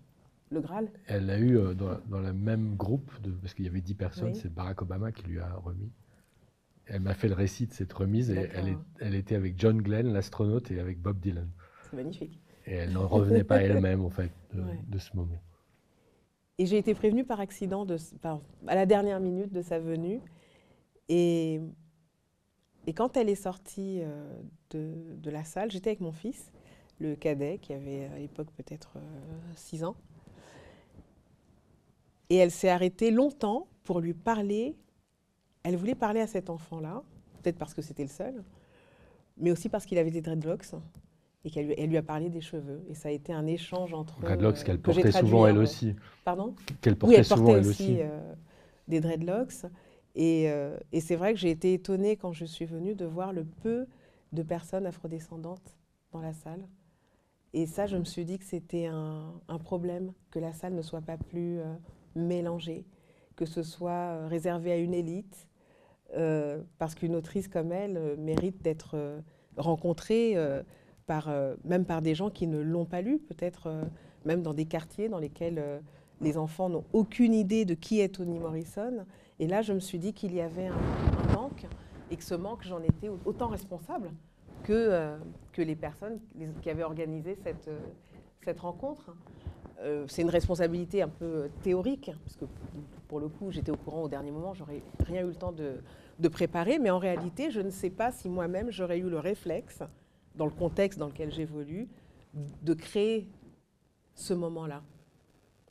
[0.49, 3.81] le Graal Elle l'a eu dans, dans, le même groupe, de, parce qu'il y avait
[3.81, 5.91] dix personnes, c'est Barack Obama qui lui a remis
[6.87, 8.49] elle m'a fait le récit de cette remise et
[8.99, 11.49] elle, était avec John Glenn, l'astronaute, et avec Bob Dylan.
[11.83, 12.39] C'est magnifique.
[12.65, 15.41] Et elle n'en revenait pas elle-même, en fait, de, ce moment.
[16.57, 17.97] Et j'ai été prévenue par accident, de,
[18.67, 20.21] à la dernière minute de sa venue.
[21.09, 21.59] Et,
[22.87, 24.39] et quand elle est sortie euh,
[24.71, 26.51] de, la salle, j'étais avec mon fils,
[26.99, 28.93] le cadet, qui avait à l'époque peut-être
[29.55, 29.95] 6 euh, ans.
[32.29, 34.75] Et elle s'est arrêtée longtemps pour lui parler
[35.65, 37.01] elle voulait parler à cet enfant-là,
[37.41, 38.43] peut-être parce que c'était le seul,
[39.37, 40.75] mais aussi parce qu'il avait des dreadlocks
[41.45, 42.83] et qu'elle lui, lui, a parlé des cheveux.
[42.89, 44.19] Et ça a été un échange entre.
[44.19, 45.95] Dreadlocks qu'elle portait souvent elle aussi.
[46.25, 46.55] Pardon?
[46.81, 48.33] Qu'elle portait, oui, elle portait souvent aussi, euh,
[48.87, 49.65] des dreadlocks.
[50.15, 53.31] Et, euh, et c'est vrai que j'ai été étonnée quand je suis venue de voir
[53.31, 53.85] le peu
[54.33, 55.77] de personnes afrodescendantes
[56.11, 56.67] dans la salle.
[57.53, 60.81] Et ça, je me suis dit que c'était un, un, problème, que la salle ne
[60.81, 61.63] soit pas plus euh,
[62.15, 62.85] mélangée,
[63.35, 65.47] que ce soit réservé à une élite,
[66.13, 69.19] euh, parce qu'une autrice comme elle euh, mérite d'être euh,
[69.57, 70.35] rencontrée
[71.05, 71.29] par,
[71.63, 73.71] même par des gens qui ne l'ont pas lu, peut-être
[74.25, 75.81] même dans des quartiers dans lesquels
[76.21, 79.05] les enfants n'ont aucune idée de qui est Toni Morrison.
[79.39, 81.65] Et là, je me suis dit qu'il y avait un, manque
[82.09, 84.11] et que ce manque, j'en étais autant responsable
[84.63, 85.15] que,
[85.51, 86.19] que les personnes
[86.61, 87.69] qui avaient organisé cette,
[88.43, 89.15] cette rencontre.
[90.07, 92.45] c'est une responsabilité un peu théorique, parce que
[93.07, 95.81] pour le coup, j'étais au courant au dernier moment, j'aurais rien eu le temps de,
[96.19, 99.83] de préparer, mais en réalité, je ne sais pas si moi-même j'aurais eu le réflexe,
[100.37, 101.87] dans le contexte dans lequel j'évolue,
[102.33, 103.27] de créer
[104.13, 104.83] ce moment-là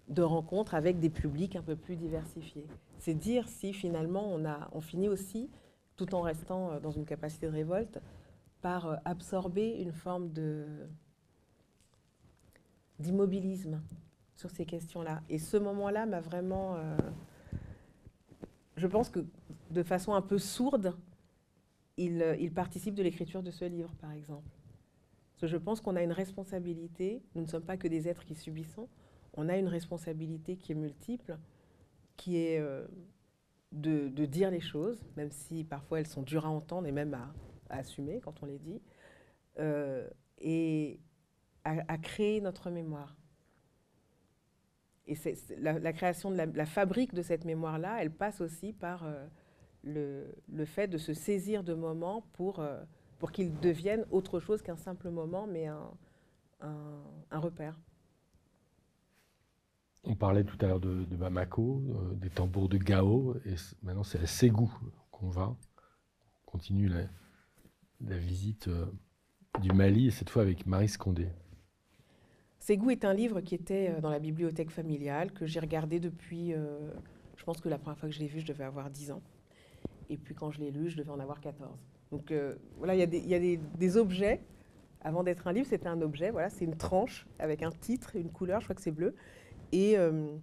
[0.08, 2.66] de rencontre avec des publics un peu plus diversifiés.
[2.98, 5.50] C'est dire si finalement on, a, on finit aussi,
[5.96, 8.00] tout en restant euh, dans une capacité de révolte,
[8.60, 10.66] par euh, absorber une forme de
[13.00, 13.82] d'immobilisme
[14.36, 15.20] sur ces questions-là.
[15.28, 16.76] Et ce moment-là m'a vraiment...
[16.76, 16.96] Euh,
[18.76, 19.24] je pense que
[19.70, 20.94] de façon un peu sourde,
[21.96, 24.48] il, il participe de l'écriture de ce livre, par exemple.
[25.42, 28.88] Je pense qu'on a une responsabilité, nous ne sommes pas que des êtres qui subissons,
[29.34, 31.38] on a une responsabilité qui est multiple,
[32.16, 32.86] qui est euh,
[33.72, 37.34] de, dire les choses, même si parfois elles sont dures à entendre et même à,
[37.70, 38.80] assumer quand on les dit,
[39.58, 41.00] euh, et
[41.64, 43.16] à créer notre mémoire.
[45.06, 45.16] Et
[45.58, 49.26] la, création de la, fabrique de cette mémoire-là, elle passe aussi par euh,
[49.84, 52.82] le, le, fait de se saisir de moments pour, euh,
[53.18, 55.90] pour qu'ils deviennent autre chose qu'un simple moment, mais un,
[56.60, 57.78] un, repère.
[60.04, 64.20] On parlait tout à l'heure de, Bamako, euh, des tambours de Gao, et maintenant c'est
[64.20, 64.72] à Ségou
[65.10, 65.48] qu'on va.
[66.46, 68.86] On continue la, visite euh,
[69.60, 71.28] du Mali, et cette fois avec Marie Scondé.
[72.58, 77.44] Ségou est un livre qui était dans la bibliothèque familiale, que j'ai regardé depuis, je
[77.44, 79.22] pense que la première fois que je l'ai vu, je devais avoir 10 ans.
[80.10, 81.78] Et puis quand je l'ai lu, je devais en avoir 14.
[82.10, 82.32] Donc
[82.78, 84.40] voilà, il y a, des, objets.
[85.00, 86.30] Avant d'être un livre, c'était un objet.
[86.30, 89.14] Voilà, c'est une tranche avec un titre, une couleur, je crois que c'est bleu.
[89.72, 90.36] Et euh,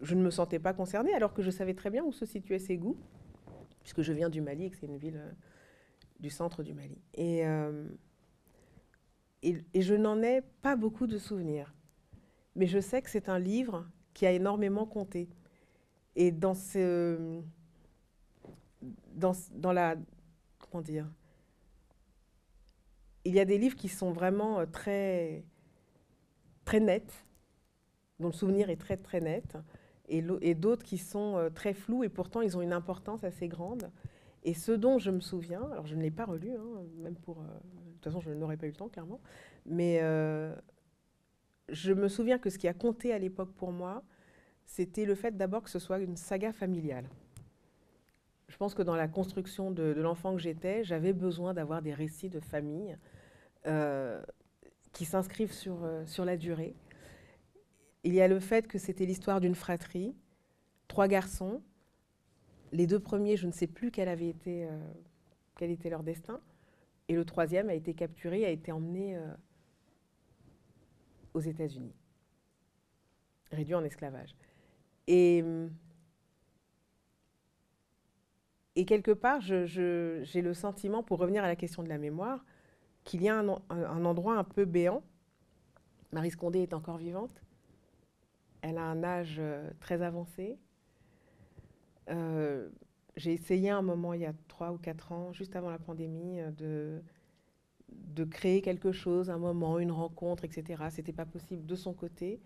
[0.00, 2.58] je ne me sentais pas concernée, alors que je savais très bien où se situait
[2.58, 2.96] Ségou,
[3.82, 5.32] puisque je viens du Mali et que c'est une ville euh,
[6.20, 6.96] du centre du Mali.
[7.18, 7.88] Euh,
[9.42, 11.74] et, et, je n'en ai pas beaucoup de souvenirs.
[12.54, 15.28] Mais je sais que c'est un livre qui a énormément compté.
[16.14, 17.40] Et dans ce.
[19.14, 19.96] Dans, la.
[20.58, 21.06] Comment dire
[23.24, 25.44] Il y a des livres qui sont vraiment très.
[26.64, 27.26] très nets
[28.20, 29.56] dont le souvenir est très très net,
[30.08, 33.90] et, d'autres qui sont euh, très flous, et pourtant ils ont une importance assez grande.
[34.42, 37.40] Et ce dont je me souviens, alors je ne l'ai pas relu, hein, même pour...
[37.40, 39.20] Euh, de toute façon, je n'aurais pas eu le temps, clairement,
[39.66, 40.54] mais euh,
[41.68, 44.02] je me souviens que ce qui a compté à l'époque pour moi,
[44.64, 47.08] c'était le fait d'abord que ce soit une saga familiale.
[48.50, 52.28] Je pense que dans la construction de, l'enfant que j'étais, j'avais besoin d'avoir des récits
[52.28, 52.94] de famille
[54.92, 56.74] qui s'inscrivent sur, sur la durée
[58.04, 60.14] il y a le fait que c'était l'histoire d'une fratrie,
[60.88, 61.62] trois garçons.
[62.72, 64.78] Les deux premiers, je ne sais plus quel avait été, euh,
[65.56, 66.40] quel était leur destin.
[67.08, 69.34] Et le troisième a été capturé, a été emmené euh,
[71.34, 71.94] aux États-Unis,
[73.50, 74.34] réduit en esclavage.
[75.06, 75.44] Et,
[78.76, 82.44] et quelque part, j'ai le sentiment, pour revenir à la question de la mémoire,
[83.04, 85.02] qu'il y a un, endroit un peu béant.
[86.12, 87.42] Marie Scondé est encore vivante
[88.62, 90.58] elle a un âge euh, très avancé.
[92.08, 92.68] Euh,
[93.16, 96.40] j'ai essayé un moment, il y a trois ou quatre ans, juste avant la pandémie,
[96.40, 97.02] euh, de,
[97.88, 100.84] de créer quelque chose, un moment, une rencontre, etc.
[100.90, 102.40] Ce n'était pas possible de son côté.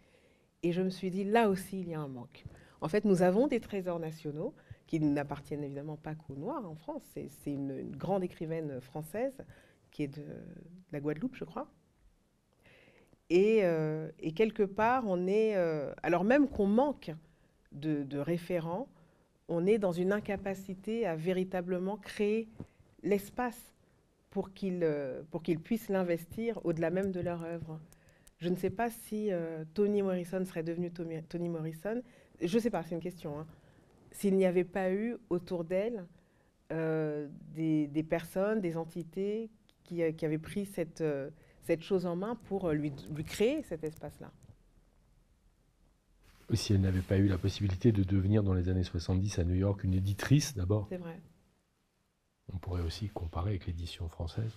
[0.62, 2.44] Et je me suis dit, là aussi, il y a un manque.
[2.80, 4.54] En fait, nous avons des trésors nationaux
[4.86, 7.02] qui n'appartiennent évidemment pas qu'aux Noirs en France.
[7.14, 9.34] C'est une, grande écrivaine française
[9.90, 10.24] qui est de
[10.92, 11.68] la Guadeloupe, je crois,
[13.32, 17.12] euh, et, quelque part, on est, euh, alors même qu'on manque
[17.72, 18.88] de, référents,
[19.48, 22.48] on est dans une incapacité à véritablement créer
[23.02, 23.72] l'espace
[24.30, 25.22] pour qu'ils euh,
[25.62, 27.80] puissent l'investir au-delà même de leur œuvre.
[28.38, 29.30] Je ne sais pas si
[29.74, 32.02] Toni Morrison serait devenu Toni Morrison.
[32.42, 33.38] Je ne sais pas, c'est une question.
[33.38, 33.46] Hein.
[34.14, 36.06] S'il n'y avait pas eu autour d'elle
[36.70, 39.48] des, des, personnes, des entités
[39.84, 41.04] qui, qui avaient pris cette
[41.64, 44.30] cette chose en main pour euh, lui, lui créer cet espace-là.
[46.52, 49.54] Si elle n'avait pas eu la possibilité de devenir dans les années 70 à New
[49.54, 50.86] York une éditrice d'abord.
[50.90, 51.20] C'est vrai.
[52.52, 54.52] On pourrait aussi comparer avec l'édition française.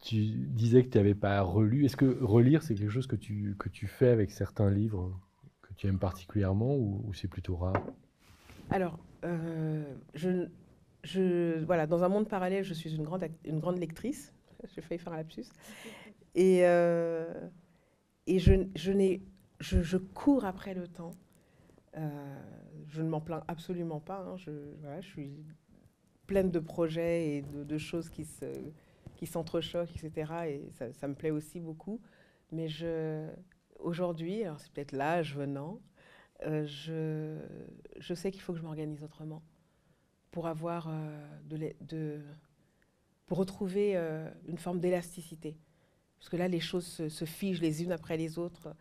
[0.00, 1.84] Tu disais que tu n'avais pas relu.
[1.84, 5.18] Est-ce que relire, c'est quelque chose que tu, que tu fais avec certains livres?
[5.76, 7.82] Tu aimes particulièrement ou, c'est plutôt rare
[8.70, 14.32] Alors, euh, je, voilà, dans un monde parallèle, je suis une grande, une grande lectrice.
[14.74, 15.46] J'ai failli faire un lapsus.
[16.34, 17.48] Et, euh,
[18.26, 19.18] et je, je,
[19.60, 21.12] je, je, cours après le temps.
[21.96, 22.08] Euh,
[22.88, 24.20] je ne m'en plains absolument pas.
[24.20, 24.36] Hein.
[24.36, 25.44] Je suis
[26.26, 28.46] pleine de projets et de, choses qui, se,
[29.16, 30.32] qui s'entrechoquent, etc.
[30.48, 32.00] Et ça, ça, me plaît aussi beaucoup.
[32.50, 33.28] Mais je,
[33.84, 35.80] aujourd'hui, alors c'est peut-être l'âge venant,
[36.46, 37.38] euh, je,
[37.98, 39.42] je sais qu'il faut que je m'organise autrement
[40.30, 42.20] pour avoir euh, de,
[43.26, 45.56] pour retrouver euh, une forme d'élasticité.
[46.18, 48.74] Parce que là, les choses se, figent les unes après les autres.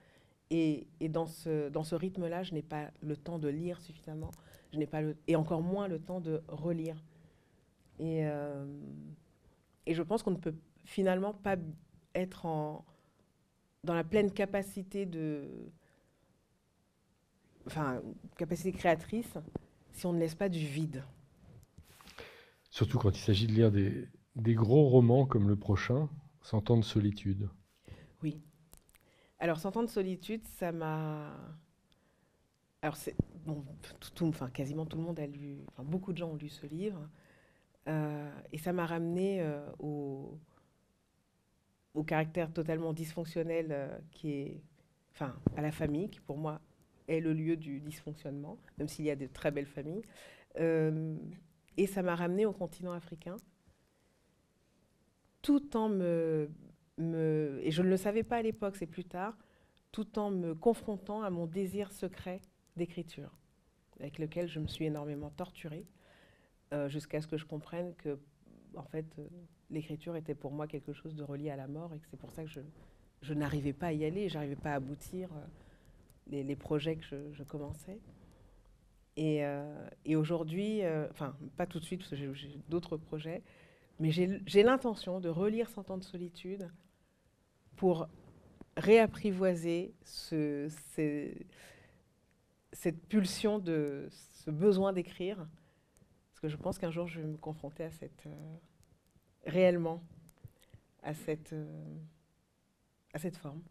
[0.50, 4.32] Et, dans ce, dans ce rythme-là, je n'ai pas le temps de lire suffisamment.
[4.72, 7.04] Je n'ai pas le, et encore moins le temps de relire.
[8.00, 8.66] Et, euh,
[9.86, 11.58] et je pense qu'on ne peut finalement pas
[12.16, 12.84] être en,
[13.84, 15.72] dans la pleine capacité de,
[17.68, 18.02] enfin,
[18.38, 19.38] capacité créatrice
[19.92, 21.04] si on ne laisse pas du vide.
[22.70, 26.10] Surtout quand il s'agit de lire des, gros romans comme le prochain,
[26.42, 27.50] Cent ans de solitude.
[28.22, 28.42] Oui.
[29.40, 31.38] Alors, Cent ans de solitude, ça m'a.
[32.82, 33.16] Alors, c'est.
[33.46, 33.64] Bon,
[34.16, 35.60] tout, enfin, quasiment tout le monde a lu.
[35.68, 37.08] Enfin, beaucoup de gens ont lu ce livre.
[37.88, 40.38] Euh, et ça m'a ramené euh, au,
[41.94, 44.62] au caractère totalement dysfonctionnel euh, qui est.
[45.14, 46.60] Enfin, à la famille, qui pour moi
[47.08, 50.02] est le lieu du dysfonctionnement, même s'il y a de très belles familles.
[50.56, 53.36] Et ça m'a ramené au continent africain,
[55.44, 56.50] tout en me
[56.98, 59.36] et je ne le savais pas à l'époque, c'est plus tard,
[59.92, 62.42] tout en me confrontant à mon désir secret
[62.76, 63.38] d'écriture,
[64.00, 65.86] avec lequel je me suis énormément torturée,
[66.74, 68.20] euh, jusqu'à ce que je comprenne que,
[68.76, 69.28] en fait, euh,
[69.74, 72.44] l'écriture était pour moi quelque chose de relié à la mort, et c'est pour ça
[72.44, 72.50] que
[73.22, 77.04] je, n'arrivais pas à y aller, j'arrivais pas à aboutir euh, les, projets que
[77.34, 78.00] je, commençais.
[79.18, 83.42] Et, euh, aujourd'hui, euh, enfin, pas tout de suite, parce que j'ai d'autres projets,
[84.00, 86.70] mais j'ai l'intention de relire Cent ans de solitude
[87.76, 88.08] pour
[88.78, 91.32] réapprivoiser ce, ce,
[92.72, 95.38] cette pulsion de ce besoin d'écrire.
[95.38, 98.28] Parce que je pense qu'un jour, je vais me confronter à cette.
[99.46, 100.04] Réellement
[101.02, 101.96] à cette, euh,
[103.14, 103.62] à cette forme.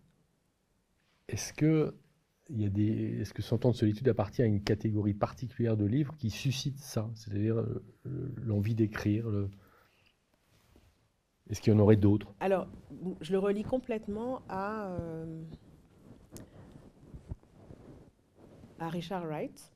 [1.29, 1.95] Est-ce que
[2.49, 5.77] il y a des, est-ce que Cent ans de solitude appartient à une catégorie particulière
[5.77, 7.85] de livres qui suscite ça, c'est-à-dire euh,
[8.37, 9.49] l'envie d'écrire le...
[11.49, 12.35] Est-ce qu'il y en aurait d'autres?
[12.41, 12.69] Alors,
[13.21, 15.43] je le relis complètement à, euh,
[18.79, 19.73] à Richard Wright.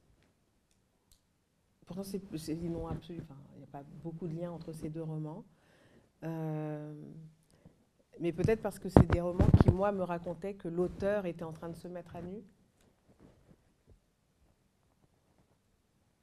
[1.87, 3.21] Pourtant, c'est des noms absolus.
[3.23, 5.45] Enfin, il n'y a pas beaucoup de liens entre ces deux romans.
[6.25, 6.95] Euh,
[8.21, 11.53] mais peut-être parce que c'est des romans qui, moi, me racontaient que l'auteur était en
[11.53, 12.43] train de se mettre à nu.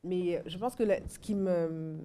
[0.03, 1.97] Mais je pense que ce qui me,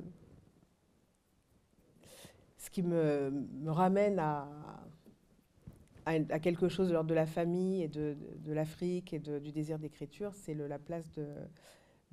[2.58, 4.48] ce qui me, me ramène à,
[6.08, 10.32] à, quelque chose de de la famille et de, de, l'Afrique et du désir d'écriture,
[10.34, 11.18] c'est la place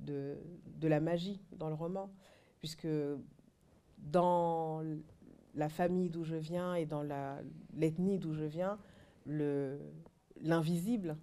[0.00, 0.36] de,
[0.82, 2.10] la magie dans le roman.
[2.58, 2.88] Puisque
[3.98, 4.82] dans
[5.56, 7.02] la famille d'où je viens et dans
[7.74, 8.78] l'ethnie d'où je viens,
[9.26, 11.16] l'invisible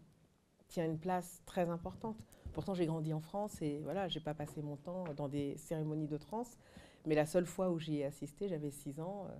[0.68, 2.18] tient une place très importante.
[2.52, 6.08] Pourtant, j'ai grandi en France et voilà, j'ai pas passé mon temps dans des cérémonies
[6.08, 6.58] de trance.
[7.06, 9.28] Mais la seule fois où j'y ai assisté, j'avais 6 ans.
[9.30, 9.40] Euh,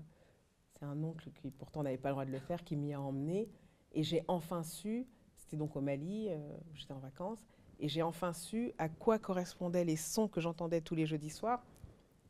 [0.74, 3.02] c'est un oncle qui, pourtant, n'avait pas le droit de le faire, qui m'y a
[3.02, 3.50] emmené.
[3.94, 6.38] Et j'ai enfin su, c'était donc au Mali, euh,
[6.74, 7.46] j'étais en vacances,
[7.80, 11.64] et j'ai enfin su à quoi correspondaient les sons que j'entendais tous les jeudis soirs,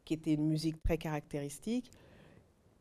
[0.04, 1.90] qui étaient une musique très caractéristique.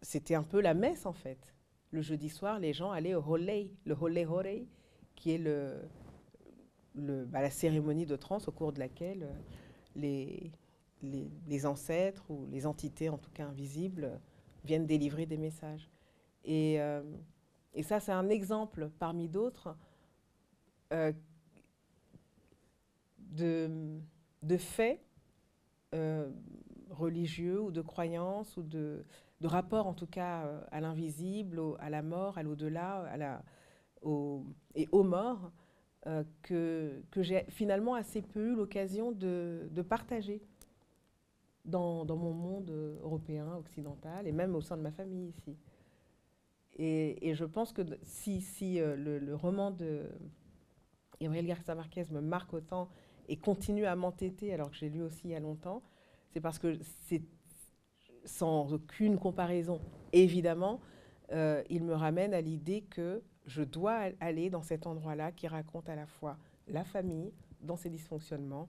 [0.03, 1.55] C'était un peu la messe, en fait.
[1.91, 4.67] Le jeudi soir, les gens allaient au holei, le holei horei,
[5.15, 5.81] qui est le,
[6.95, 9.33] bah, la cérémonie de trance au cours de laquelle euh,
[9.95, 10.53] les,
[11.47, 14.21] les, ancêtres ou les entités, en tout cas invisibles,
[14.65, 15.89] viennent délivrer des messages.
[16.45, 17.03] Et, euh,
[17.75, 19.77] et ça, c'est un exemple parmi d'autres
[20.93, 21.13] euh,
[23.19, 23.99] de,
[24.43, 25.01] de, faits
[26.91, 29.05] religieux ou de croyances ou de,
[29.43, 33.43] de rapports, en tout cas, euh, à l'invisible, à la mort, à l'au-delà,
[34.75, 35.53] et aux morts,
[36.07, 40.43] euh, que, que j'ai finalement assez peu eu l'occasion de, de partager
[41.65, 42.71] dans, dans, mon monde
[43.03, 45.57] européen, occidental, et même au sein de ma famille ici.
[46.75, 50.11] Et, et je pense que si, si euh, le, le, roman de
[51.21, 52.89] Gabriel Garcia Marquez me marque autant
[53.29, 55.83] et continue à m'entêter alors que j'ai lu aussi il y a longtemps,
[56.31, 57.23] c'est parce que c'est
[58.25, 59.81] sans aucune comparaison,
[60.13, 60.81] évidemment,
[61.33, 65.89] euh, il me ramène à l'idée que je dois aller dans cet endroit-là qui raconte
[65.89, 66.37] à la fois
[66.69, 68.69] la famille dans ses dysfonctionnements,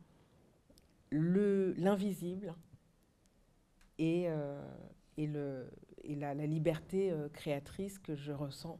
[1.11, 2.55] l'invisible
[3.99, 4.61] et, euh,
[5.17, 5.27] et,
[6.15, 8.79] la, liberté euh, créatrice que je ressens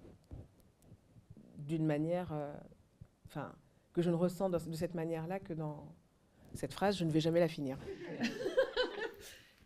[1.57, 2.33] d'une manière,
[3.27, 3.53] enfin,
[3.93, 5.93] que je ne ressens de cette manière-là que dans
[6.55, 7.77] cette phrase, je ne vais jamais la finir.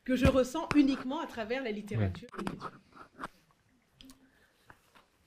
[0.07, 2.29] Que je ressens uniquement à travers la littérature.
[2.37, 2.45] Ouais.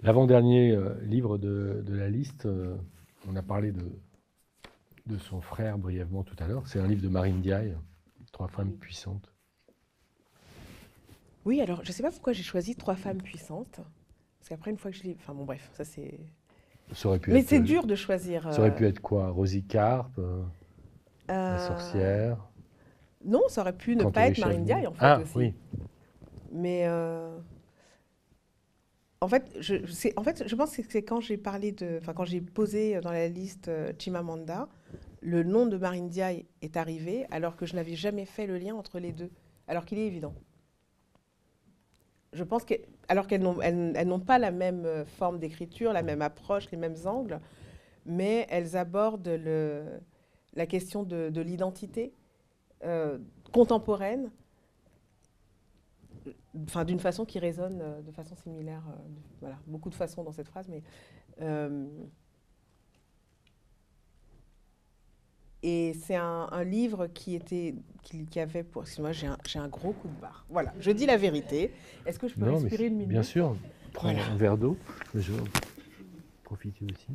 [0.01, 2.74] L'avant-dernier euh, livre de, de, la liste, euh,
[3.28, 3.93] on a parlé de,
[5.05, 7.76] de son frère brièvement tout à l'heure, c'est un livre de Marine Diaye,
[8.33, 9.31] Trois femmes puissantes.
[11.45, 13.81] Oui, alors je ne sais pas pourquoi j'ai choisi Trois femmes puissantes,
[14.39, 15.16] parce qu'après une fois que je lis...
[15.18, 16.20] Enfin bon bref, ça c'est...
[17.28, 18.51] Mais c'est dur de choisir.
[18.51, 19.28] Ça aurait pu être quoi?
[19.28, 20.43] Rosie Carpe euh,
[21.28, 22.49] La sorcière
[23.24, 25.36] Non, ça aurait pu ne pas être Marine Diaye en fait ah, aussi.
[25.36, 25.54] Oui.
[26.52, 26.86] Mais...
[29.22, 29.76] En fait, je,
[30.16, 33.12] en fait, je pense que c'est quand j'ai parlé de, enfin quand j'ai posé dans
[33.12, 34.66] la liste euh, Chimamanda,
[35.20, 38.74] le nom de Marine Diaye est arrivé alors que je n'avais jamais fait le lien
[38.74, 39.30] entre les deux,
[39.68, 40.34] alors qu'il est évident.
[42.32, 42.72] Je pense que,
[43.08, 46.78] alors qu'elles n'ont elles, elles pas la même euh, forme d'écriture, la même approche, les
[46.78, 47.40] mêmes angles,
[48.06, 49.84] mais elles abordent le,
[50.54, 52.14] la question de, de l'identité
[52.85, 53.18] euh,
[53.53, 54.31] contemporaine
[56.66, 58.83] enfin, d'une façon qui résonne euh, de façon similaire.
[58.89, 59.03] Euh,
[59.41, 60.83] voilà, beaucoup de façons dans cette phrase, mais.
[65.62, 68.83] Et c'est un, un, livre qui était, qui, qui avait pour.
[68.83, 70.47] Excuse-moi, j'ai un, un, gros coup de barre.
[70.49, 71.74] Voilà, je dis la vérité.
[72.07, 73.09] Est-ce que je peux non, respirer une minute?
[73.09, 73.55] Bien sûr.
[73.93, 74.78] prends un verre d'eau.
[75.14, 75.43] Je vais
[76.45, 77.09] profiter aussi.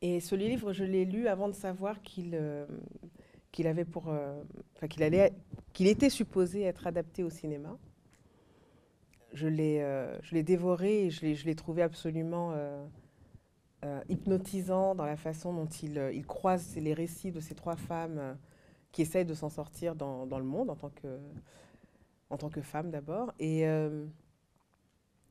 [0.00, 2.66] Et ce livre, je l'ai lu avant de savoir qu'il euh,
[3.50, 4.42] qu'il avait pour, euh,
[4.88, 5.32] qu'il allait,
[5.72, 7.76] qu'il était supposé être adapté au cinéma.
[9.32, 12.54] Je l'ai, euh, je l'ai dévoré et je l'ai, je l'ai trouvé absolument
[14.08, 18.36] hypnotisant dans la façon dont il, il, croise les récits de ces trois femmes
[18.92, 21.18] qui essayent de s'en sortir dans, dans, le monde en tant que,
[22.30, 23.32] en tant que femme d'abord.
[23.38, 23.64] Et,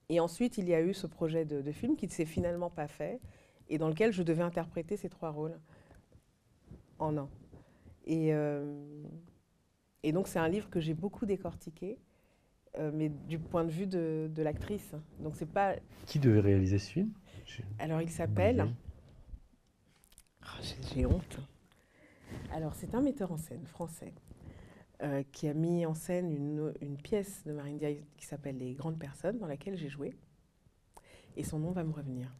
[0.09, 2.87] et ensuite, il y a eu ce projet de film qui ne s'est finalement pas
[2.87, 3.19] fait
[3.69, 5.59] et dans lequel je devais interpréter ces trois rôles
[6.99, 7.29] en un.
[8.05, 9.03] Et, euh,
[10.03, 11.97] et donc c'est un livre que j'ai beaucoup décortiqué,
[12.77, 14.95] euh, mais du point de vue de, de l'actrice.
[15.19, 15.75] Donc c'est pas.
[16.05, 17.11] Qui devait réaliser ce film?
[17.79, 18.67] Alors il s'appelle.
[20.43, 20.63] Oh,
[20.93, 21.39] j'ai honte.
[22.51, 24.13] Alors c'est un metteur en scène français
[25.01, 28.73] euh, qui a mis en scène une, une pièce de Marine Diaz qui s'appelle Les
[28.73, 30.13] Grandes Personnes, dans laquelle j'ai joué.
[31.35, 32.33] Et son nom va me revenir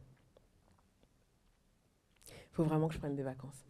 [2.58, 3.64] faut vraiment que je prenne des vacances.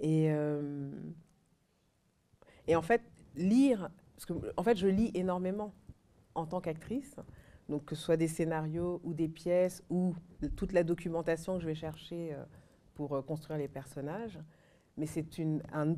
[0.00, 0.90] Et, euh,
[2.66, 3.02] et en fait,
[3.36, 5.72] lire, parce que en fait, je lis énormément
[6.34, 7.14] en tant qu'actrice,
[7.68, 10.16] donc que ce soit des scénarios ou des pièces ou
[10.56, 12.42] toute la documentation que je vais chercher euh,
[12.94, 14.40] pour euh, construire les personnages,
[14.96, 15.94] mais c'est une, un,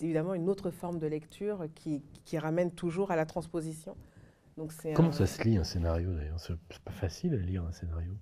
[0.00, 3.98] évidemment une autre forme de lecture qui, qui ramène toujours à la transposition.
[4.56, 5.12] Donc Comment un...
[5.12, 6.40] ça se lit un scénario d'ailleurs?
[6.40, 8.16] C'est pas facile à lire un scénario.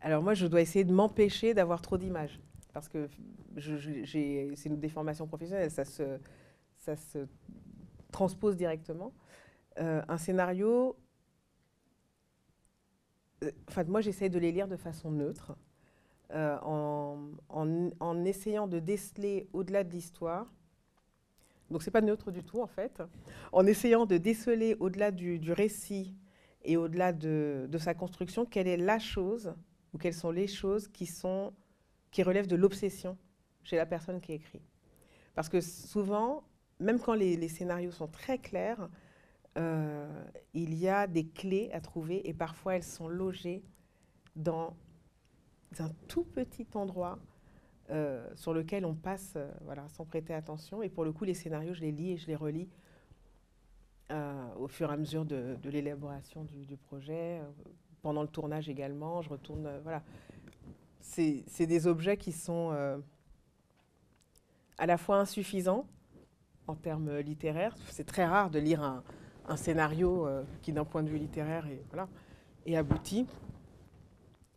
[0.00, 2.40] Alors moi, je dois essayer de m'empêcher d'avoir trop d'images.
[2.72, 3.08] Parce que
[4.06, 7.26] c'est une déformation professionnelle, ça se,
[8.12, 9.12] transpose directement.
[9.78, 10.96] Euh, un scénario,
[13.44, 15.56] euh, enfin, moi, j'essaie de les lire de façon neutre,
[16.32, 20.52] euh, en, essayant de déceler au-delà de l'histoire.
[21.70, 23.02] Donc, c'est pas neutre du tout, en fait.
[23.52, 26.14] En essayant de déceler au-delà du, récit
[26.64, 29.54] et au-delà de, de, sa construction, quelle est la chose
[29.98, 31.52] ou quelles sont les choses qui, sont,
[32.12, 33.18] qui relèvent de l'obsession
[33.64, 34.62] chez la personne qui écrit.
[35.34, 36.44] Parce que souvent,
[36.78, 38.88] même quand les, scénarios sont très clairs,
[39.56, 40.24] euh,
[40.54, 43.64] il y a des clés à trouver et parfois elles sont logées
[44.36, 44.76] dans
[45.80, 47.18] un tout petit endroit
[47.90, 50.80] euh, sur lequel on passe euh, voilà, sans prêter attention.
[50.80, 52.68] Et pour le coup, les scénarios, je les lis et je les relis
[54.56, 57.42] au fur et à mesure de, l'élaboration du, projet,
[58.02, 59.22] pendant le tournage également.
[59.22, 60.02] Je retourne, euh, voilà.
[61.00, 62.96] C'est des objets qui sont euh,
[64.76, 65.86] à la fois insuffisants
[66.68, 67.74] en termes littéraires.
[67.90, 69.02] C'est très rare de lire un,
[69.48, 72.08] un scénario euh, qui, d'un point de vue littéraire, est, voilà,
[72.66, 73.26] est abouti.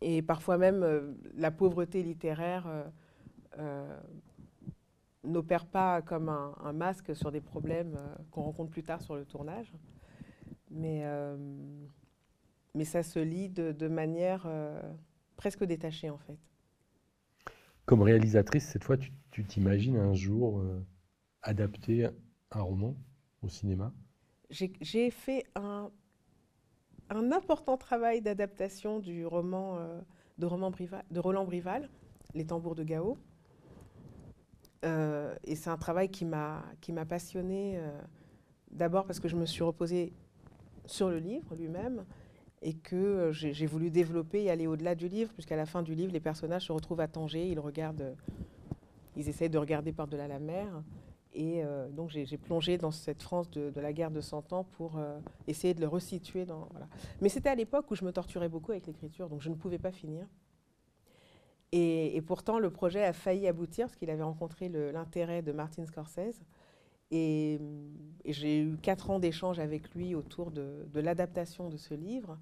[0.02, 2.66] Et parfois même, la pauvreté littéraire
[5.24, 7.96] n'opère pas comme un, un, masque sur des problèmes
[8.32, 9.72] qu'on rencontre plus tard sur le tournage.
[10.70, 11.04] Mais
[12.74, 14.80] mais ça se lit de, de manière euh,
[15.36, 16.38] presque détachée en fait.
[17.84, 20.84] Comme réalisatrice, cette fois, tu t'imagines un jour euh,
[21.42, 22.08] adapter
[22.50, 22.96] un roman
[23.42, 23.92] au cinéma?
[24.50, 25.90] J'ai fait un,
[27.10, 30.00] un, important travail d'adaptation du roman, euh,
[30.38, 31.88] de, roman Brival, de Roland Brival,
[32.34, 33.18] Les tambours de Gao.
[35.44, 36.64] Et c'est un travail qui m'a
[37.08, 37.90] passionné euh,
[38.70, 40.12] d'abord parce que je me suis reposée
[40.86, 42.04] sur le livre lui-même,
[42.62, 45.94] et que euh, j'ai voulu développer et aller au-delà du livre, puisqu'à la fin du
[45.94, 48.16] livre, les personnages se retrouvent à Tanger, ils regardent,
[49.16, 50.82] ils essayent de regarder par-delà la mer.
[51.34, 54.98] Et euh, donc j'ai plongé dans cette France de, la guerre de Cent Ans pour
[54.98, 56.46] euh, essayer de le resituer.
[57.20, 59.78] Mais c'était à l'époque où je me torturais beaucoup avec l'écriture, donc je ne pouvais
[59.78, 60.26] pas finir.
[61.74, 66.44] Et, pourtant, le projet a failli aboutir, parce qu'il avait rencontré l'intérêt de Martin Scorsese.
[67.12, 67.60] Et,
[68.24, 72.38] et j'ai eu quatre ans d'échanges avec lui autour de, de l'adaptation de ce livre.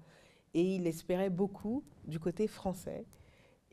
[0.53, 3.05] Et il espérait beaucoup du côté français.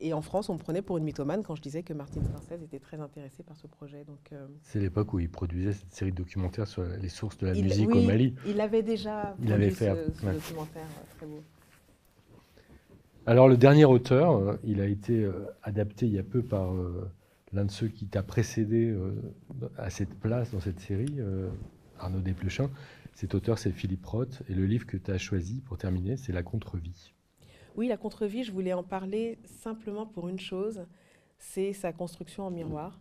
[0.00, 2.62] Et en France, on me prenait pour une mythomane quand je disais que Martin Scorsese
[2.62, 4.04] était très intéressé par ce projet.
[4.04, 7.46] Donc, euh, c'est l'époque où il produisait cette série de documentaires sur les sources de
[7.48, 8.34] la il, musique oui, au Mali.
[8.46, 10.34] Il avait déjà il avait fait ce, ce ouais.
[10.34, 11.42] documentaire euh, très beau.
[13.26, 15.28] Alors le dernier auteur, euh, il a été
[15.64, 17.10] adapté il y a peu par euh,
[17.52, 19.14] l'un de ceux qui t'a précédé euh,
[19.76, 21.48] à cette place dans cette série, euh,
[21.98, 22.70] Arnaud Desplechin.
[23.14, 26.32] Cet auteur, c'est Philippe Roth, et le livre que tu as choisi pour terminer, c'est
[26.32, 27.12] La Contre-vie.
[27.76, 30.84] Oui, La Contre-vie, je voulais en parler simplement pour une chose,
[31.38, 33.00] c'est sa construction en miroir.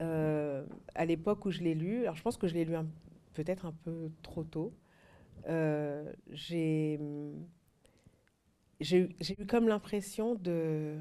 [0.00, 0.64] Euh,
[0.94, 2.74] à l'époque où je l'ai lu, alors je pense que je l'ai lu
[3.34, 4.72] peut-être un peu trop tôt,
[6.30, 6.98] j'ai
[8.80, 10.98] eu comme l'impression de,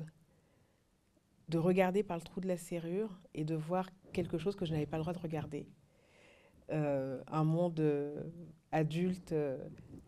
[1.47, 4.73] de regarder par le trou de la serrure et de voir quelque chose que je
[4.73, 5.67] n'avais pas le droit de regarder.
[6.71, 8.21] Euh, un monde euh,
[8.73, 9.57] adulte euh,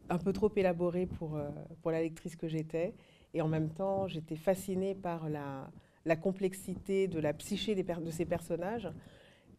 [0.10, 1.40] un peu trop élaboré pour,
[1.82, 2.94] pour la lectrice que j'étais.
[3.34, 5.70] Et en même temps, j'étais fascinée par la,
[6.04, 8.90] la, complexité de la psyché de ces personnages.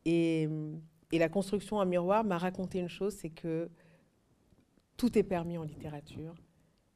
[0.05, 0.48] Et,
[1.12, 3.70] et la construction en miroir m'a raconté une chose, c'est que
[4.97, 6.35] tout est permis en littérature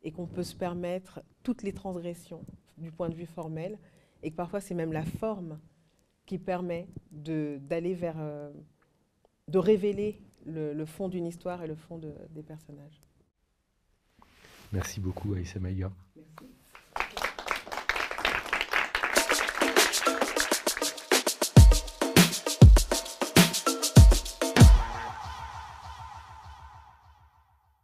[0.03, 2.45] et qu'on peut se permettre toutes les transgressions
[2.77, 3.79] du point de vue formel
[4.25, 5.61] et que parfois c'est même la forme
[6.27, 8.51] qui permet d'aller vers, euh,
[9.49, 13.01] de révéler le, fond d'une histoire et le fond des personnages.
[14.73, 15.93] Merci beaucoup Aïssa Maïga.